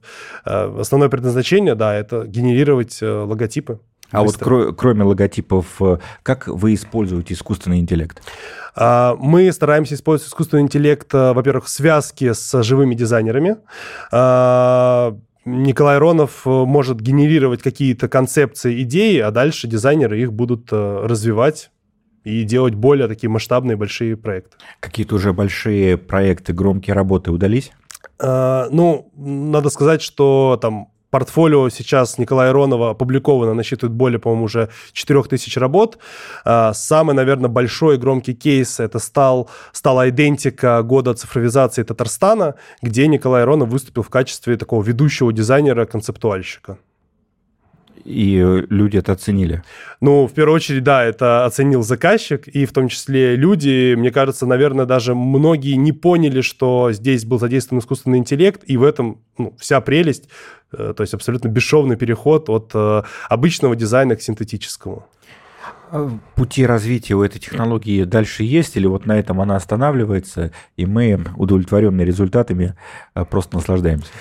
Э, 0.45 0.79
основное 0.79 1.09
предназначение, 1.09 1.73
да, 1.73 1.95
это 1.95 2.25
генерировать 2.25 3.01
э, 3.01 3.09
логотипы. 3.09 3.79
А 4.11 4.23
Быстро. 4.23 4.49
вот 4.49 4.63
кро- 4.63 4.73
кроме 4.73 5.03
логотипов, 5.03 5.79
как 6.23 6.47
вы 6.47 6.73
используете 6.73 7.33
искусственный 7.33 7.79
интеллект? 7.79 8.21
А, 8.75 9.15
мы 9.19 9.51
стараемся 9.51 9.95
использовать 9.95 10.29
искусственный 10.29 10.63
интеллект, 10.63 11.13
э, 11.13 11.33
во-первых, 11.33 11.65
в 11.65 11.69
связке 11.69 12.33
с 12.33 12.63
живыми 12.63 12.95
дизайнерами. 12.95 13.57
А, 14.11 15.17
Николай 15.45 15.97
Ронов 15.97 16.45
э, 16.45 16.49
может 16.49 17.01
генерировать 17.01 17.61
какие-то 17.61 18.07
концепции, 18.07 18.81
идеи, 18.83 19.19
а 19.19 19.31
дальше 19.31 19.67
дизайнеры 19.67 20.21
их 20.21 20.33
будут 20.33 20.69
э, 20.71 21.01
развивать 21.03 21.71
и 22.23 22.43
делать 22.43 22.75
более 22.75 23.07
такие 23.07 23.29
масштабные 23.29 23.75
большие 23.77 24.15
проекты. 24.15 24.57
Какие-то 24.79 25.15
уже 25.15 25.33
большие 25.33 25.97
проекты, 25.97 26.53
громкие 26.53 26.93
работы 26.93 27.31
удались? 27.31 27.71
Uh, 28.21 28.67
ну, 28.71 29.11
надо 29.15 29.69
сказать, 29.69 30.01
что 30.01 30.59
там 30.61 30.89
портфолио 31.09 31.69
сейчас 31.69 32.17
Николая 32.17 32.53
Ронова 32.53 32.91
опубликовано, 32.91 33.53
насчитывает 33.53 33.93
более, 33.93 34.19
по-моему, 34.19 34.45
уже 34.45 34.69
4000 34.93 35.57
работ. 35.59 35.97
А, 36.45 36.73
самый, 36.73 37.15
наверное, 37.15 37.49
большой 37.49 37.95
и 37.95 37.97
громкий 37.97 38.33
кейс 38.33 38.79
это 38.79 38.99
стал, 38.99 39.49
стала 39.71 40.09
идентика 40.09 40.81
года 40.83 41.13
цифровизации 41.13 41.83
Татарстана, 41.83 42.55
где 42.81 43.07
Николай 43.07 43.43
Ронов 43.43 43.69
выступил 43.69 44.03
в 44.03 44.09
качестве 44.09 44.57
такого 44.57 44.83
ведущего 44.83 45.33
дизайнера-концептуальщика. 45.33 46.77
И 48.09 48.65
люди 48.69 48.97
это 48.97 49.11
оценили? 49.11 49.61
Ну, 50.01 50.25
в 50.25 50.33
первую 50.33 50.55
очередь, 50.55 50.83
да, 50.83 51.03
это 51.03 51.45
оценил 51.45 51.83
заказчик, 51.83 52.47
и 52.47 52.65
в 52.65 52.73
том 52.73 52.87
числе 52.87 53.35
люди, 53.35 53.93
мне 53.95 54.09
кажется, 54.09 54.47
наверное, 54.47 54.85
даже 54.85 55.13
многие 55.13 55.75
не 55.75 55.91
поняли, 55.91 56.41
что 56.41 56.91
здесь 56.91 57.23
был 57.23 57.37
задействован 57.37 57.81
искусственный 57.81 58.17
интеллект, 58.17 58.63
и 58.65 58.77
в 58.77 58.83
этом 58.83 59.21
ну, 59.37 59.55
вся 59.59 59.79
прелесть 59.79 60.27
Э, 60.71 60.93
то 60.95 61.01
есть 61.01 61.13
абсолютно 61.13 61.47
бесшовный 61.47 61.95
переход 61.95 62.49
от 62.49 62.71
э, 62.73 63.03
обычного 63.27 63.75
дизайна 63.75 64.15
к 64.15 64.21
синтетическому. 64.21 65.05
А 65.91 66.09
пути 66.35 66.65
развития 66.65 67.15
у 67.15 67.23
этой 67.23 67.39
технологии 67.39 68.03
дальше 68.03 68.43
есть, 68.43 68.77
или 68.77 68.85
вот 68.85 69.05
на 69.05 69.17
этом 69.17 69.41
она 69.41 69.55
останавливается, 69.55 70.51
и 70.77 70.85
мы, 70.85 71.25
удовлетворенные 71.37 72.05
результатами, 72.05 72.75
э, 73.15 73.25
просто 73.25 73.55
наслаждаемся? 73.55 74.11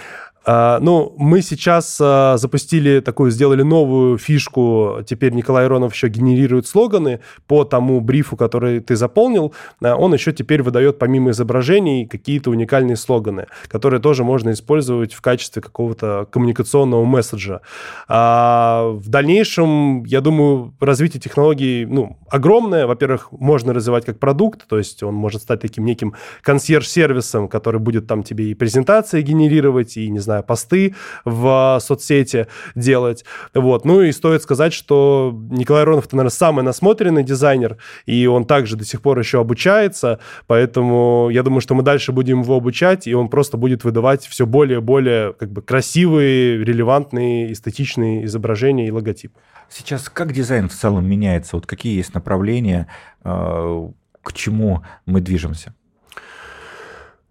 А, 0.45 0.79
ну, 0.81 1.15
мы 1.19 1.43
сейчас 1.43 1.99
а, 2.01 2.37
запустили 2.39 3.01
такую, 3.01 3.31
сделали 3.31 3.63
новую 3.63 4.19
фишку. 4.19 4.99
Теперь 5.07 5.33
Николай 5.33 5.67
Иронов 5.67 5.93
еще 5.93 6.09
генерирует 6.09 6.67
слоганы 6.67 7.21
по 7.47 7.65
тому 7.65 8.01
брифу, 8.01 8.37
который 8.37 8.81
ты 8.81 8.97
заполнил. 8.97 9.53
А, 9.83 9.97
он 9.97 10.15
еще 10.15 10.33
теперь 10.33 10.63
выдает 10.63 10.99
помимо 10.99 11.31
изображений 11.33 12.07
какие-то 12.07 12.51
уникальные 12.51 12.97
слоганы, 12.97 13.47
которые 13.67 14.01
тоже 14.01 14.25
можно 14.25 14.53
использовать 14.53 15.13
в 15.13 15.21
качестве 15.21 15.61
какого-то 15.61 16.27
коммуникационного 16.31 17.05
месседжа. 17.05 17.61
В 18.09 19.03
дальнейшем, 19.07 20.05
я 20.05 20.21
думаю, 20.21 20.75
развитие 20.81 21.21
технологий 21.21 21.85
ну, 21.85 22.17
огромное. 22.31 22.87
Во-первых, 22.87 23.33
можно 23.33 23.75
развивать 23.75 24.05
как 24.07 24.19
продукт, 24.19 24.67
то 24.67 24.79
есть 24.79 25.03
он 25.03 25.15
может 25.15 25.43
стать 25.43 25.61
таким 25.61 25.85
неким 25.85 26.15
консьерж-сервисом, 26.43 27.49
который 27.49 27.81
будет 27.81 28.07
там 28.07 28.23
тебе 28.23 28.51
и 28.51 28.55
презентации 28.55 29.21
генерировать, 29.23 29.97
и, 29.97 30.09
не 30.09 30.19
знаю, 30.19 30.28
знаю, 30.29 30.45
посты 30.45 30.95
в 31.25 31.79
соцсети 31.81 32.47
делать. 32.75 33.25
Вот. 33.55 33.85
Ну 33.85 34.03
и 34.03 34.13
стоит 34.13 34.43
сказать, 34.43 34.73
что 34.73 35.35
Николай 35.51 35.85
Ронов, 35.85 36.07
это, 36.07 36.17
наверное, 36.17 36.31
самый 36.35 36.63
насмотренный 36.63 37.25
дизайнер, 37.25 37.79
и 38.07 38.27
он 38.27 38.45
также 38.45 38.77
до 38.77 38.85
сих 38.85 39.01
пор 39.01 39.19
еще 39.19 39.41
обучается, 39.41 40.21
поэтому 40.47 41.31
я 41.31 41.43
думаю, 41.43 41.61
что 41.61 41.75
мы 41.75 41.83
дальше 41.83 42.13
будем 42.13 42.43
его 42.43 42.57
обучать, 42.57 43.07
и 43.07 43.15
он 43.15 43.29
просто 43.29 43.57
будет 43.57 43.85
выдавать 43.85 44.27
все 44.27 44.47
более 44.47 44.79
и 44.79 44.83
более 44.83 45.33
как 45.33 45.51
бы 45.51 45.63
красивые, 45.63 46.63
релевантные, 46.65 47.53
эстетичные 47.53 48.27
изображения 48.27 48.87
и 48.89 48.91
логотип. 48.91 49.33
Сейчас 49.71 50.09
как 50.09 50.33
дизайн 50.33 50.69
в 50.69 50.75
целом 50.75 51.09
меняется? 51.09 51.57
Вот 51.57 51.67
какие 51.67 51.97
есть 51.97 52.15
направления, 52.15 52.87
э, 53.25 53.89
к 54.23 54.33
чему 54.35 54.83
мы 55.07 55.21
движемся? 55.21 55.75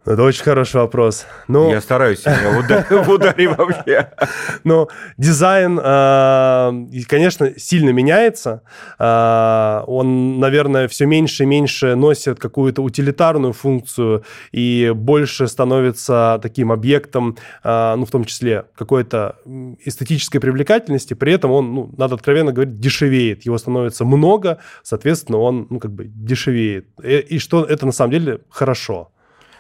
Это 0.08 0.24
очень 0.24 0.44
хороший 0.44 0.78
вопрос. 0.78 1.26
Ну, 1.50 1.70
я 1.70 1.82
стараюсь 1.82 2.24
в 2.24 3.10
ударе 3.10 3.50
вообще. 3.50 4.10
Но 4.64 4.88
дизайн, 5.18 5.78
а, 5.84 6.74
конечно, 7.10 7.52
сильно 7.58 7.90
меняется. 7.90 8.62
А, 9.00 9.84
он, 9.86 10.40
наверное, 10.40 10.88
все 10.88 11.06
меньше 11.06 11.44
и 11.44 11.46
меньше 11.46 11.96
носит 11.96 12.40
какую-то 12.40 12.84
утилитарную 12.84 13.52
функцию 13.52 14.24
и 14.54 14.94
больше 14.96 15.48
становится 15.50 16.40
таким 16.42 16.72
объектом, 16.72 17.36
а, 17.62 17.98
ну, 17.98 18.06
в 18.06 18.10
том 18.10 18.24
числе 18.24 18.64
какой-то 18.78 19.36
эстетической 19.84 20.40
привлекательности. 20.40 21.16
При 21.16 21.34
этом 21.34 21.52
он, 21.52 21.76
ну, 21.76 21.94
надо 21.98 22.16
откровенно 22.16 22.54
говорить, 22.54 22.80
дешевеет. 22.80 23.46
Его 23.46 23.58
становится 23.58 24.06
много, 24.06 24.60
соответственно, 24.84 25.40
он, 25.40 25.68
ну, 25.70 25.80
как 25.80 25.92
бы 25.92 26.06
дешевеет. 26.06 26.88
И 27.04 27.40
что 27.40 27.66
это 27.66 27.86
на 27.86 27.92
самом 27.92 28.12
деле 28.12 28.40
хорошо 28.50 29.12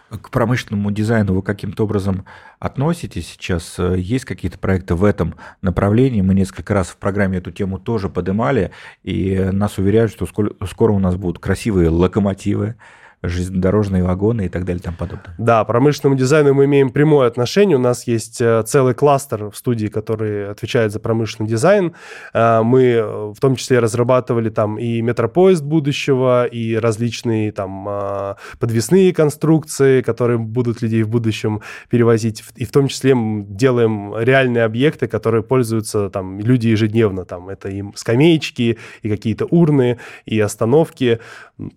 к 0.10 0.30
промышленному 0.30 0.92
дизайну 0.92 1.34
вы 1.34 1.42
каким-то 1.42 1.84
образом 1.84 2.26
относитесь 2.60 3.28
сейчас? 3.28 3.78
Есть 3.80 4.26
какие-то 4.26 4.58
проекты 4.58 4.96
в 4.96 5.04
этом 5.04 5.36
направлении? 5.62 6.22
Мы 6.22 6.34
несколько 6.34 6.74
раз 6.74 6.88
в 6.88 6.98
программе 6.98 7.40
эту 7.40 7.52
тему 7.52 7.78
тоже 7.80 8.10
поднимали, 8.10 8.72
и 9.04 9.50
нас 9.52 9.78
уверяют, 9.78 10.12
что 10.12 10.26
скоро 10.26 10.92
у 10.94 11.00
нас 11.00 11.16
будут 11.16 11.40
красивые 11.40 11.90
локомотивы, 11.90 12.76
железнодорожные 13.24 14.04
вагоны 14.04 14.46
и 14.46 14.50
так 14.50 14.64
далее 14.64 14.80
и 14.80 14.84
тому 14.84 14.98
подобное. 14.98 15.34
Да, 15.38 15.64
промышленному 15.64 16.18
дизайну 16.18 16.54
мы 16.54 16.66
имеем 16.66 16.92
прямое 16.92 17.28
отношение. 17.28 17.78
У 17.78 17.82
нас 17.82 18.06
есть 18.06 18.40
э, 18.42 18.64
целый 18.66 18.94
кластер 18.94 19.50
в 19.50 19.58
студии, 19.58 19.88
который 19.88 20.50
отвечает 20.52 20.92
за 20.92 21.00
промышленный 21.00 21.50
дизайн. 21.50 21.96
Э, 22.34 22.62
мы 22.62 22.84
э, 22.84 23.04
в 23.04 23.40
том 23.40 23.56
числе 23.56 23.80
разрабатывали 23.80 24.50
там 24.50 24.78
и 24.78 25.02
метропоезд 25.02 25.64
будущего, 25.64 26.46
и 26.46 26.76
различные 26.76 27.52
там 27.52 28.36
подвесные 28.60 29.14
конструкции, 29.14 30.02
которые 30.02 30.38
будут 30.38 30.82
людей 30.82 31.04
в 31.04 31.10
будущем 31.10 31.62
перевозить. 31.90 32.44
И 32.56 32.66
в 32.66 32.72
том 32.72 32.88
числе 32.88 33.16
делаем 33.16 34.14
реальные 34.18 34.64
объекты, 34.64 35.08
которые 35.08 35.44
пользуются 35.44 36.10
там 36.10 36.40
люди 36.40 36.68
ежедневно. 36.68 37.26
Там 37.26 37.50
это 37.50 37.70
и 37.70 37.84
скамеечки, 37.96 38.78
и 39.02 39.10
какие-то 39.10 39.46
урны, 39.46 39.98
и 40.26 40.40
остановки. 40.40 41.20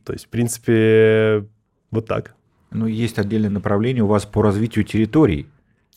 То 0.04 0.12
есть, 0.12 0.26
в 0.26 0.28
принципе, 0.28 1.46
вот 1.90 2.06
так. 2.06 2.34
Ну, 2.70 2.86
есть 2.86 3.18
отдельное 3.18 3.50
направление 3.50 4.04
у 4.04 4.06
вас 4.06 4.26
по 4.26 4.42
развитию 4.42 4.84
территорий. 4.84 5.46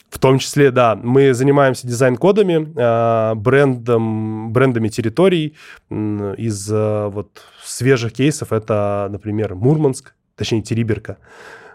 В 0.10 0.20
том 0.20 0.38
числе, 0.38 0.72
да, 0.72 0.96
мы 0.96 1.34
занимаемся 1.34 1.88
дизайн-кодами, 1.88 2.74
а, 2.78 3.36
брендом, 3.36 4.54
брендами 4.54 4.88
территорий. 4.88 5.56
Из 5.90 6.70
а, 6.72 7.10
вот 7.10 7.42
свежих 7.64 8.14
кейсов 8.14 8.54
это, 8.54 9.08
например, 9.12 9.56
Мурманск, 9.56 10.14
точнее, 10.36 10.62
Териберка. 10.62 11.18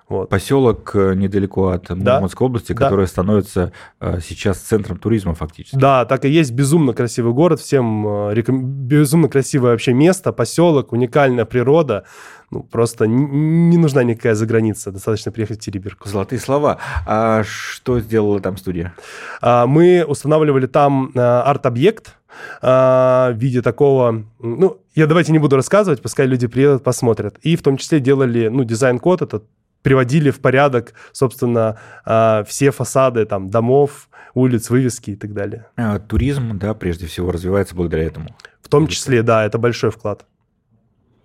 Вот. 0.08 0.30
Поселок 0.30 0.92
э, 0.94 1.14
недалеко 1.14 1.68
от 1.68 1.90
Мурманской 1.90 2.44
да? 2.44 2.46
области, 2.46 2.72
который 2.72 3.04
да. 3.04 3.10
становится 3.10 3.72
э, 4.00 4.20
сейчас 4.26 4.58
центром 4.58 4.96
туризма 4.96 5.34
фактически. 5.34 5.76
Да, 5.76 6.06
так 6.06 6.24
и 6.24 6.30
есть 6.30 6.52
безумно 6.52 6.94
красивый 6.94 7.34
город, 7.34 7.60
всем 7.60 8.06
э, 8.30 8.34
реком... 8.34 8.64
безумно 8.64 9.28
красивое 9.28 9.72
вообще 9.72 9.92
место, 9.92 10.32
поселок, 10.32 10.92
уникальная 10.92 11.44
природа. 11.44 12.04
Ну, 12.50 12.62
просто 12.62 13.06
не 13.06 13.76
нужна 13.76 14.02
никакая 14.02 14.34
заграница, 14.34 14.90
достаточно 14.90 15.30
приехать 15.30 15.58
в 15.58 15.60
Териберку. 15.60 16.08
Золотые 16.08 16.40
слова. 16.40 16.78
А 17.06 17.42
что 17.44 18.00
сделала 18.00 18.40
там 18.40 18.56
студия? 18.56 18.94
А, 19.42 19.66
мы 19.66 20.02
устанавливали 20.08 20.66
там 20.66 21.12
арт-объект, 21.14 22.14
в 22.62 23.34
виде 23.34 23.62
такого, 23.62 24.24
ну, 24.38 24.80
я 24.94 25.06
давайте 25.06 25.32
не 25.32 25.38
буду 25.38 25.56
рассказывать, 25.56 26.00
пускай 26.00 26.26
люди 26.26 26.46
приедут, 26.46 26.84
посмотрят. 26.84 27.36
И 27.38 27.56
в 27.56 27.62
том 27.62 27.76
числе 27.78 27.98
делали, 27.98 28.46
ну, 28.48 28.64
дизайн-код, 28.64 29.22
это 29.22 29.42
приводили 29.88 30.30
в 30.30 30.40
порядок, 30.40 30.92
собственно, 31.12 31.78
а, 32.04 32.44
все 32.44 32.70
фасады 32.72 33.24
там 33.24 33.48
домов, 33.48 34.10
улиц, 34.34 34.68
вывески 34.68 35.12
и 35.12 35.16
так 35.16 35.32
далее. 35.32 35.64
А, 35.76 35.98
туризм, 35.98 36.58
да, 36.58 36.74
прежде 36.74 37.06
всего 37.06 37.32
развивается 37.32 37.74
благодаря 37.74 38.04
этому. 38.04 38.36
В 38.60 38.68
том 38.68 38.86
числе, 38.86 39.22
да, 39.22 39.46
это 39.46 39.56
большой 39.56 39.90
вклад. 39.90 40.26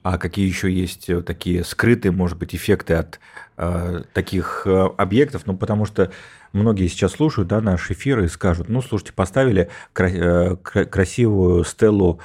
А 0.02 0.18
какие 0.18 0.48
еще 0.48 0.72
есть 0.72 1.10
э, 1.10 1.22
такие 1.22 1.66
скрытые, 1.66 2.14
может 2.14 2.38
быть, 2.38 2.56
эффекты 2.56 2.94
от 2.94 3.20
э, 3.58 4.04
таких 4.14 4.64
э, 4.66 4.88
объектов? 4.98 5.42
Ну, 5.46 5.58
потому 5.58 5.84
что 5.84 6.10
многие 6.54 6.88
сейчас 6.88 7.12
слушают 7.12 7.50
да, 7.50 7.60
наш 7.60 7.92
эфир 7.92 8.22
и 8.22 8.30
скажут, 8.30 8.70
ну, 8.70 8.82
слушайте, 8.82 9.12
поставили 9.12 9.70
кра- 9.92 10.10
э, 10.10 10.56
красивую 10.56 11.66
стелу 11.66 12.22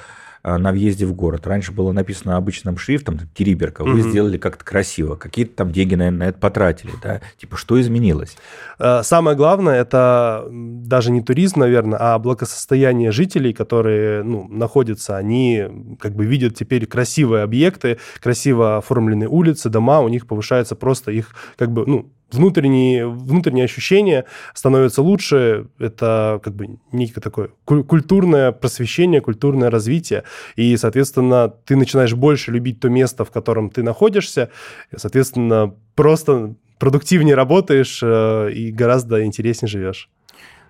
на 0.57 0.71
въезде 0.71 1.05
в 1.05 1.13
город. 1.13 1.47
Раньше 1.47 1.71
было 1.71 1.91
написано 1.91 2.37
обычным 2.37 2.77
шрифтом, 2.77 3.19
Териберка, 3.33 3.83
вы 3.83 3.99
угу. 3.99 4.09
сделали 4.09 4.37
как-то 4.37 4.63
красиво, 4.65 5.15
какие-то 5.15 5.55
там 5.55 5.71
деньги, 5.71 5.95
наверное, 5.95 6.19
на 6.19 6.29
это 6.29 6.39
потратили, 6.39 6.91
да? 7.01 7.21
Типа, 7.37 7.57
что 7.57 7.79
изменилось? 7.79 8.37
Э, 8.79 9.01
самое 9.03 9.35
главное, 9.35 9.79
это 9.79 10.47
даже 10.49 11.11
не 11.11 11.21
туризм, 11.21 11.59
наверное, 11.59 11.99
а 11.99 12.19
благосостояние 12.19 13.11
жителей, 13.11 13.53
которые, 13.53 14.23
ну, 14.23 14.47
находятся, 14.49 15.17
они 15.17 15.97
как 15.99 16.15
бы 16.15 16.25
видят 16.25 16.55
теперь 16.55 16.85
красивые 16.85 17.43
объекты, 17.43 17.99
красиво 18.21 18.77
оформленные 18.77 19.29
улицы, 19.29 19.69
дома, 19.69 19.99
у 19.99 20.09
них 20.09 20.27
повышается 20.27 20.75
просто 20.75 21.11
их, 21.11 21.35
как 21.57 21.71
бы, 21.71 21.85
ну, 21.85 22.11
внутренние, 22.31 23.07
внутренние 23.07 23.65
ощущения 23.65 24.25
становятся 24.53 25.01
лучше. 25.01 25.67
Это 25.79 26.39
как 26.43 26.55
бы 26.55 26.79
некое 26.91 27.21
такое 27.21 27.49
культурное 27.65 28.51
просвещение, 28.51 29.21
культурное 29.21 29.69
развитие. 29.69 30.23
И, 30.55 30.75
соответственно, 30.77 31.49
ты 31.49 31.75
начинаешь 31.75 32.13
больше 32.13 32.51
любить 32.51 32.79
то 32.79 32.89
место, 32.89 33.25
в 33.25 33.31
котором 33.31 33.69
ты 33.69 33.83
находишься. 33.83 34.49
И, 34.91 34.97
соответственно, 34.97 35.73
просто 35.95 36.55
продуктивнее 36.79 37.35
работаешь 37.35 37.99
э, 38.01 38.51
и 38.51 38.71
гораздо 38.71 39.23
интереснее 39.25 39.69
живешь. 39.69 40.09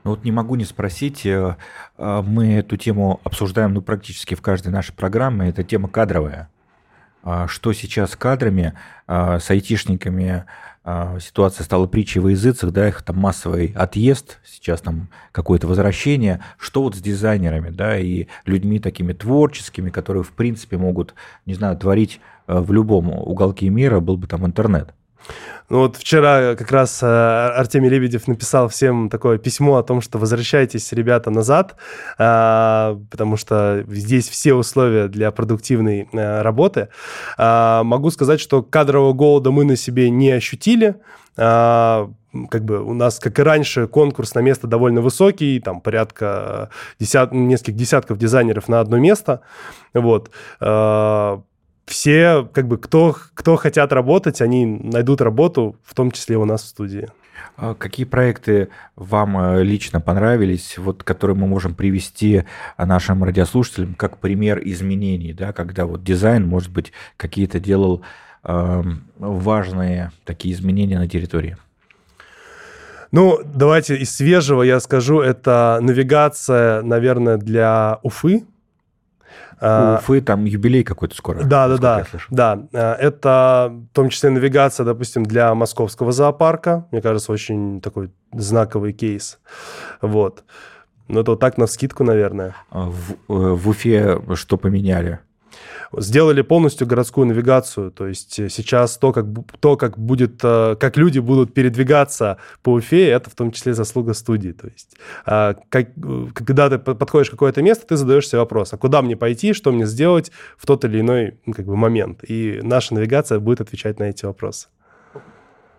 Ну 0.04 0.12
вот 0.12 0.24
не 0.24 0.32
могу 0.32 0.56
не 0.56 0.66
спросить, 0.66 1.26
э, 1.26 1.56
э, 1.98 2.24
мы 2.26 2.54
эту 2.56 2.78
тему 2.78 3.22
обсуждаем 3.24 3.74
ну, 3.74 3.82
практически 3.82 4.36
в 4.36 4.42
каждой 4.42 4.70
нашей 4.70 4.94
программе, 4.94 5.50
это 5.50 5.64
тема 5.64 5.88
кадровая. 5.88 6.50
А 7.22 7.48
что 7.48 7.74
сейчас 7.74 8.12
с 8.12 8.16
кадрами, 8.16 8.74
с 9.06 9.50
айтишниками, 9.50 10.46
а, 10.79 10.79
ситуация 11.20 11.64
стала 11.64 11.88
притчей 11.88 12.20
во 12.20 12.32
языцах, 12.32 12.72
да, 12.72 12.88
их 12.88 13.02
там 13.02 13.18
массовый 13.18 13.74
отъезд, 13.76 14.40
сейчас 14.46 14.82
там 14.82 15.10
какое-то 15.32 15.68
возвращение. 15.68 16.44
Что 16.58 16.84
вот 16.84 16.96
с 16.96 17.02
дизайнерами, 17.02 17.70
да, 17.70 17.98
и 17.98 18.28
людьми 18.46 18.80
такими 18.80 19.14
творческими, 19.14 19.90
которые, 19.90 20.24
в 20.24 20.32
принципе, 20.32 20.78
могут, 20.78 21.14
не 21.46 21.54
знаю, 21.54 21.78
творить 21.78 22.22
э, 22.48 22.60
в 22.60 22.72
любом 22.72 23.10
уголке 23.10 23.70
мира, 23.70 24.00
был 24.00 24.18
бы 24.18 24.28
там 24.28 24.46
интернет. 24.46 24.94
Ну 25.70 25.80
вот 25.80 25.98
вчера 25.98 26.56
как 26.56 26.72
раз 26.72 27.04
э, 27.04 27.06
Артемий 27.06 27.90
Лебедев 27.90 28.28
написал 28.28 28.70
всем 28.70 29.08
такое 29.08 29.38
письмо 29.38 29.78
о 29.78 29.84
том, 29.84 30.02
что 30.02 30.18
возвращайтесь, 30.18 30.92
ребята, 30.94 31.30
назад, 31.30 31.76
э, 32.18 32.98
потому 33.12 33.38
что 33.38 33.84
здесь 33.88 34.28
все 34.28 34.56
условия 34.56 35.08
для 35.08 35.32
продуктивной 35.32 36.10
э, 36.12 36.42
работы. 36.42 36.90
Могу 37.38 38.10
сказать, 38.10 38.40
что 38.40 38.64
кадрового 38.64 39.14
голода 39.14 39.52
мы 39.52 39.64
на 39.64 39.76
себе 39.76 40.10
не 40.10 40.32
ощутили 40.32 40.96
как 41.36 42.64
бы 42.64 42.84
у 42.84 42.94
нас, 42.94 43.18
как 43.18 43.40
и 43.40 43.42
раньше, 43.42 43.88
конкурс 43.88 44.36
на 44.36 44.40
место 44.40 44.68
довольно 44.68 45.02
высокий, 45.02 45.60
там 45.60 45.82
порядка 45.82 46.70
десят, 47.00 47.32
нескольких 47.32 47.76
десятков 47.76 48.18
дизайнеров 48.20 48.68
на 48.68 48.82
одно 48.82 48.98
место. 48.98 49.42
Вот 49.94 50.30
все, 51.90 52.48
как 52.54 52.68
бы, 52.68 52.78
кто, 52.78 53.16
кто 53.34 53.56
хотят 53.56 53.92
работать, 53.92 54.42
они 54.42 54.66
найдут 54.66 55.22
работу, 55.22 55.76
в 55.84 55.96
том 55.96 56.12
числе 56.12 56.38
у 56.38 56.46
нас 56.46 56.62
в 56.62 56.68
студии. 56.68 57.10
А 57.58 57.74
какие 57.74 58.06
проекты 58.06 58.70
вам 58.96 59.38
э, 59.38 59.64
лично 59.64 60.00
понравились, 60.00 60.78
вот, 60.78 61.04
которые 61.04 61.36
мы 61.36 61.48
можем 61.48 61.74
привести 61.74 62.44
нашим 62.78 63.24
радиослушателям 63.24 63.96
как 63.96 64.18
пример 64.18 64.62
изменений, 64.64 65.34
да, 65.34 65.52
когда 65.52 65.86
вот 65.86 66.04
дизайн, 66.04 66.48
может 66.48 66.72
быть, 66.72 66.94
какие-то 67.18 67.60
делал 67.60 68.04
э, 68.44 68.84
важные 69.18 70.12
такие 70.26 70.54
изменения 70.54 71.00
на 71.00 71.10
территории? 71.10 71.58
Ну, 73.12 73.40
давайте 73.44 73.96
из 73.96 74.16
свежего 74.16 74.62
я 74.62 74.80
скажу, 74.80 75.20
это 75.20 75.80
навигация, 75.82 76.84
наверное, 76.84 77.38
для 77.38 78.00
Уфы, 78.04 78.44
а, 78.44 78.59
Уфы 79.62 80.22
там 80.22 80.46
юбилей 80.46 80.84
какой-то 80.84 81.16
скоро. 81.16 81.44
Да, 81.44 81.68
да, 81.68 81.78
да. 81.78 82.06
Да, 82.30 82.68
а, 82.74 82.94
это 82.96 83.74
в 83.92 83.94
том 83.94 84.10
числе 84.10 84.30
навигация, 84.30 84.86
допустим, 84.86 85.26
для 85.26 85.54
московского 85.54 86.12
зоопарка. 86.12 86.86
Мне 86.92 87.02
кажется, 87.02 87.32
очень 87.32 87.82
такой 87.82 88.12
знаковый 88.32 88.94
кейс. 88.94 89.40
Вот. 90.02 90.44
Ну, 91.10 91.20
это 91.20 91.32
вот 91.32 91.40
так 91.40 91.58
на 91.58 91.68
скидку, 91.68 92.04
наверное. 92.04 92.56
А 92.70 92.86
в, 92.86 93.12
э, 93.12 93.16
в 93.28 93.68
Уфе 93.68 94.22
что 94.36 94.58
поменяли? 94.58 95.20
Сделали 95.98 96.42
полностью 96.42 96.88
городскую 96.88 97.28
навигацию. 97.28 97.92
То 97.92 98.08
есть 98.08 98.40
э, 98.40 98.50
сейчас 98.50 98.98
то, 98.98 99.12
как, 99.12 99.26
то, 99.60 99.78
как, 99.78 99.98
будет, 99.98 100.40
э, 100.44 100.76
как 100.80 100.98
люди 100.98 101.20
будут 101.20 101.54
передвигаться 101.54 102.38
по 102.64 102.74
Уфе, 102.74 103.10
это 103.10 103.30
в 103.30 103.36
том 103.36 103.52
числе 103.52 103.74
заслуга 103.74 104.14
студии. 104.14 104.52
То 104.52 104.68
есть 104.68 104.96
а, 105.26 105.56
как, 105.70 105.90
э, 105.98 106.28
когда 106.34 106.70
ты 106.70 106.78
подходишь 106.78 107.28
в 107.30 107.32
какое-то 107.32 107.62
место, 107.62 107.88
ты 107.88 107.98
задаешь 107.98 108.28
себе 108.28 108.40
вопрос, 108.40 108.74
а 108.74 108.78
куда 108.78 109.02
мне 109.02 109.16
пойти, 109.16 109.54
что 109.54 109.72
мне 109.72 109.86
сделать 109.86 110.32
в 110.58 110.66
тот 110.66 110.86
или 110.86 111.00
иной 111.00 111.38
ну, 111.46 111.54
как 111.54 111.66
бы, 111.66 111.76
момент. 111.76 112.24
И 112.28 112.60
наша 112.64 112.94
навигация 112.94 113.40
будет 113.40 113.62
отвечать 113.62 114.00
на 114.00 114.04
эти 114.04 114.26
вопросы. 114.26 114.68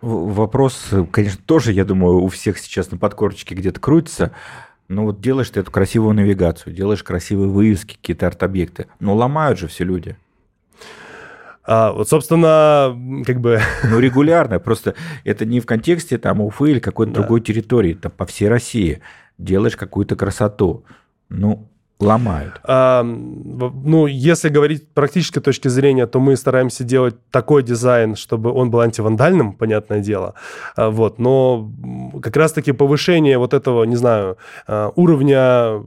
Вопрос, 0.01 0.89
конечно, 1.11 1.39
тоже, 1.45 1.73
я 1.73 1.85
думаю, 1.85 2.21
у 2.23 2.27
всех 2.27 2.57
сейчас 2.57 2.89
на 2.89 2.97
подкорочке 2.97 3.53
где-то 3.53 3.79
крутится. 3.79 4.31
Ну 4.91 5.05
вот 5.05 5.21
делаешь 5.21 5.49
ты 5.49 5.61
эту 5.61 5.71
красивую 5.71 6.13
навигацию, 6.13 6.73
делаешь 6.73 7.01
красивые 7.01 7.47
вывески, 7.47 7.95
какие-то 7.95 8.27
арт-объекты. 8.27 8.87
Но 8.99 9.15
ломают 9.15 9.57
же 9.57 9.69
все 9.69 9.85
люди. 9.85 10.17
А, 11.63 11.93
вот, 11.93 12.09
собственно, 12.09 12.93
как 13.25 13.39
бы... 13.39 13.61
Ну, 13.89 13.99
регулярно, 13.99 14.59
просто 14.59 14.95
это 15.23 15.45
не 15.45 15.61
в 15.61 15.65
контексте 15.65 16.17
там 16.17 16.41
Уфы 16.41 16.71
или 16.71 16.79
какой-то 16.79 17.13
да. 17.13 17.21
другой 17.21 17.39
территории, 17.39 17.93
это 17.93 18.09
по 18.09 18.25
всей 18.25 18.49
России. 18.49 19.01
Делаешь 19.37 19.77
какую-то 19.77 20.17
красоту. 20.17 20.83
Ну, 21.29 21.69
ломают? 22.01 22.59
А, 22.63 23.03
ну, 23.03 24.07
если 24.07 24.49
говорить 24.49 24.87
практической 24.93 25.41
точки 25.41 25.67
зрения, 25.67 26.07
то 26.07 26.19
мы 26.19 26.35
стараемся 26.35 26.83
делать 26.83 27.15
такой 27.31 27.63
дизайн, 27.63 28.15
чтобы 28.15 28.51
он 28.51 28.71
был 28.71 28.81
антивандальным, 28.81 29.53
понятное 29.53 29.99
дело. 29.99 30.33
А, 30.75 30.89
вот, 30.89 31.19
но 31.19 31.71
как 32.21 32.35
раз-таки 32.35 32.71
повышение 32.71 33.37
вот 33.37 33.53
этого, 33.53 33.83
не 33.83 33.95
знаю, 33.95 34.37
а, 34.67 34.91
уровня 34.95 35.83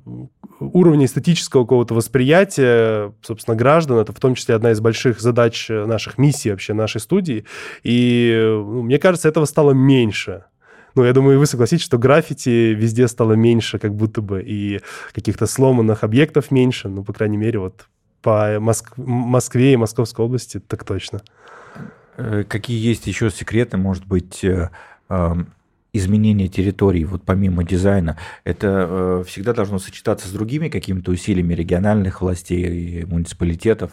уровня 0.61 1.07
эстетического 1.07 1.65
какого-то 1.65 1.95
восприятия, 1.95 3.13
собственно, 3.23 3.57
граждан, 3.57 3.99
это 3.99 4.13
в 4.13 4.21
том 4.21 4.35
числе 4.35 4.55
одна 4.55 4.71
из 4.71 4.81
больших 4.81 5.21
задач 5.21 5.67
наших 5.69 6.17
миссий 6.17 6.51
вообще 6.51 6.75
нашей 6.75 7.01
студии. 7.01 7.45
И 7.83 8.41
ну, 8.41 8.83
мне 8.83 8.99
кажется, 8.99 9.29
этого 9.29 9.45
стало 9.45 9.73
меньше. 9.73 10.45
Ну, 10.95 11.05
я 11.05 11.13
думаю, 11.13 11.39
вы 11.39 11.47
согласитесь, 11.47 11.85
что 11.85 11.99
граффити 11.99 12.73
везде 12.75 13.09
стало 13.09 13.33
меньше, 13.33 13.79
как 13.79 13.95
будто 13.95 14.23
бы, 14.23 14.43
и 14.43 14.81
каких-то 15.13 15.47
сломанных 15.47 16.05
объектов 16.05 16.51
меньше, 16.51 16.89
ну, 16.89 17.03
по 17.03 17.13
крайней 17.13 17.37
мере, 17.37 17.59
вот 17.59 17.89
по 18.23 18.59
Моск... 18.61 18.93
Москве 18.97 19.73
и 19.73 19.77
Московской 19.77 20.25
области 20.25 20.61
так 20.61 20.85
точно. 20.85 21.21
Э, 22.17 22.45
какие 22.47 22.79
есть 22.79 23.07
еще 23.07 23.31
секреты, 23.31 23.77
может 23.77 24.07
быть, 24.07 24.45
э, 24.45 24.71
изменения 25.93 26.49
территории, 26.49 27.05
вот 27.05 27.23
помимо 27.25 27.65
дизайна, 27.65 28.17
это 28.45 28.87
э, 28.89 29.25
всегда 29.27 29.53
должно 29.53 29.79
сочетаться 29.79 30.29
с 30.29 30.33
другими 30.33 30.69
какими-то 30.69 31.11
усилиями 31.11 31.55
региональных 31.55 32.21
властей 32.21 33.01
и 33.01 33.05
муниципалитетов? 33.05 33.93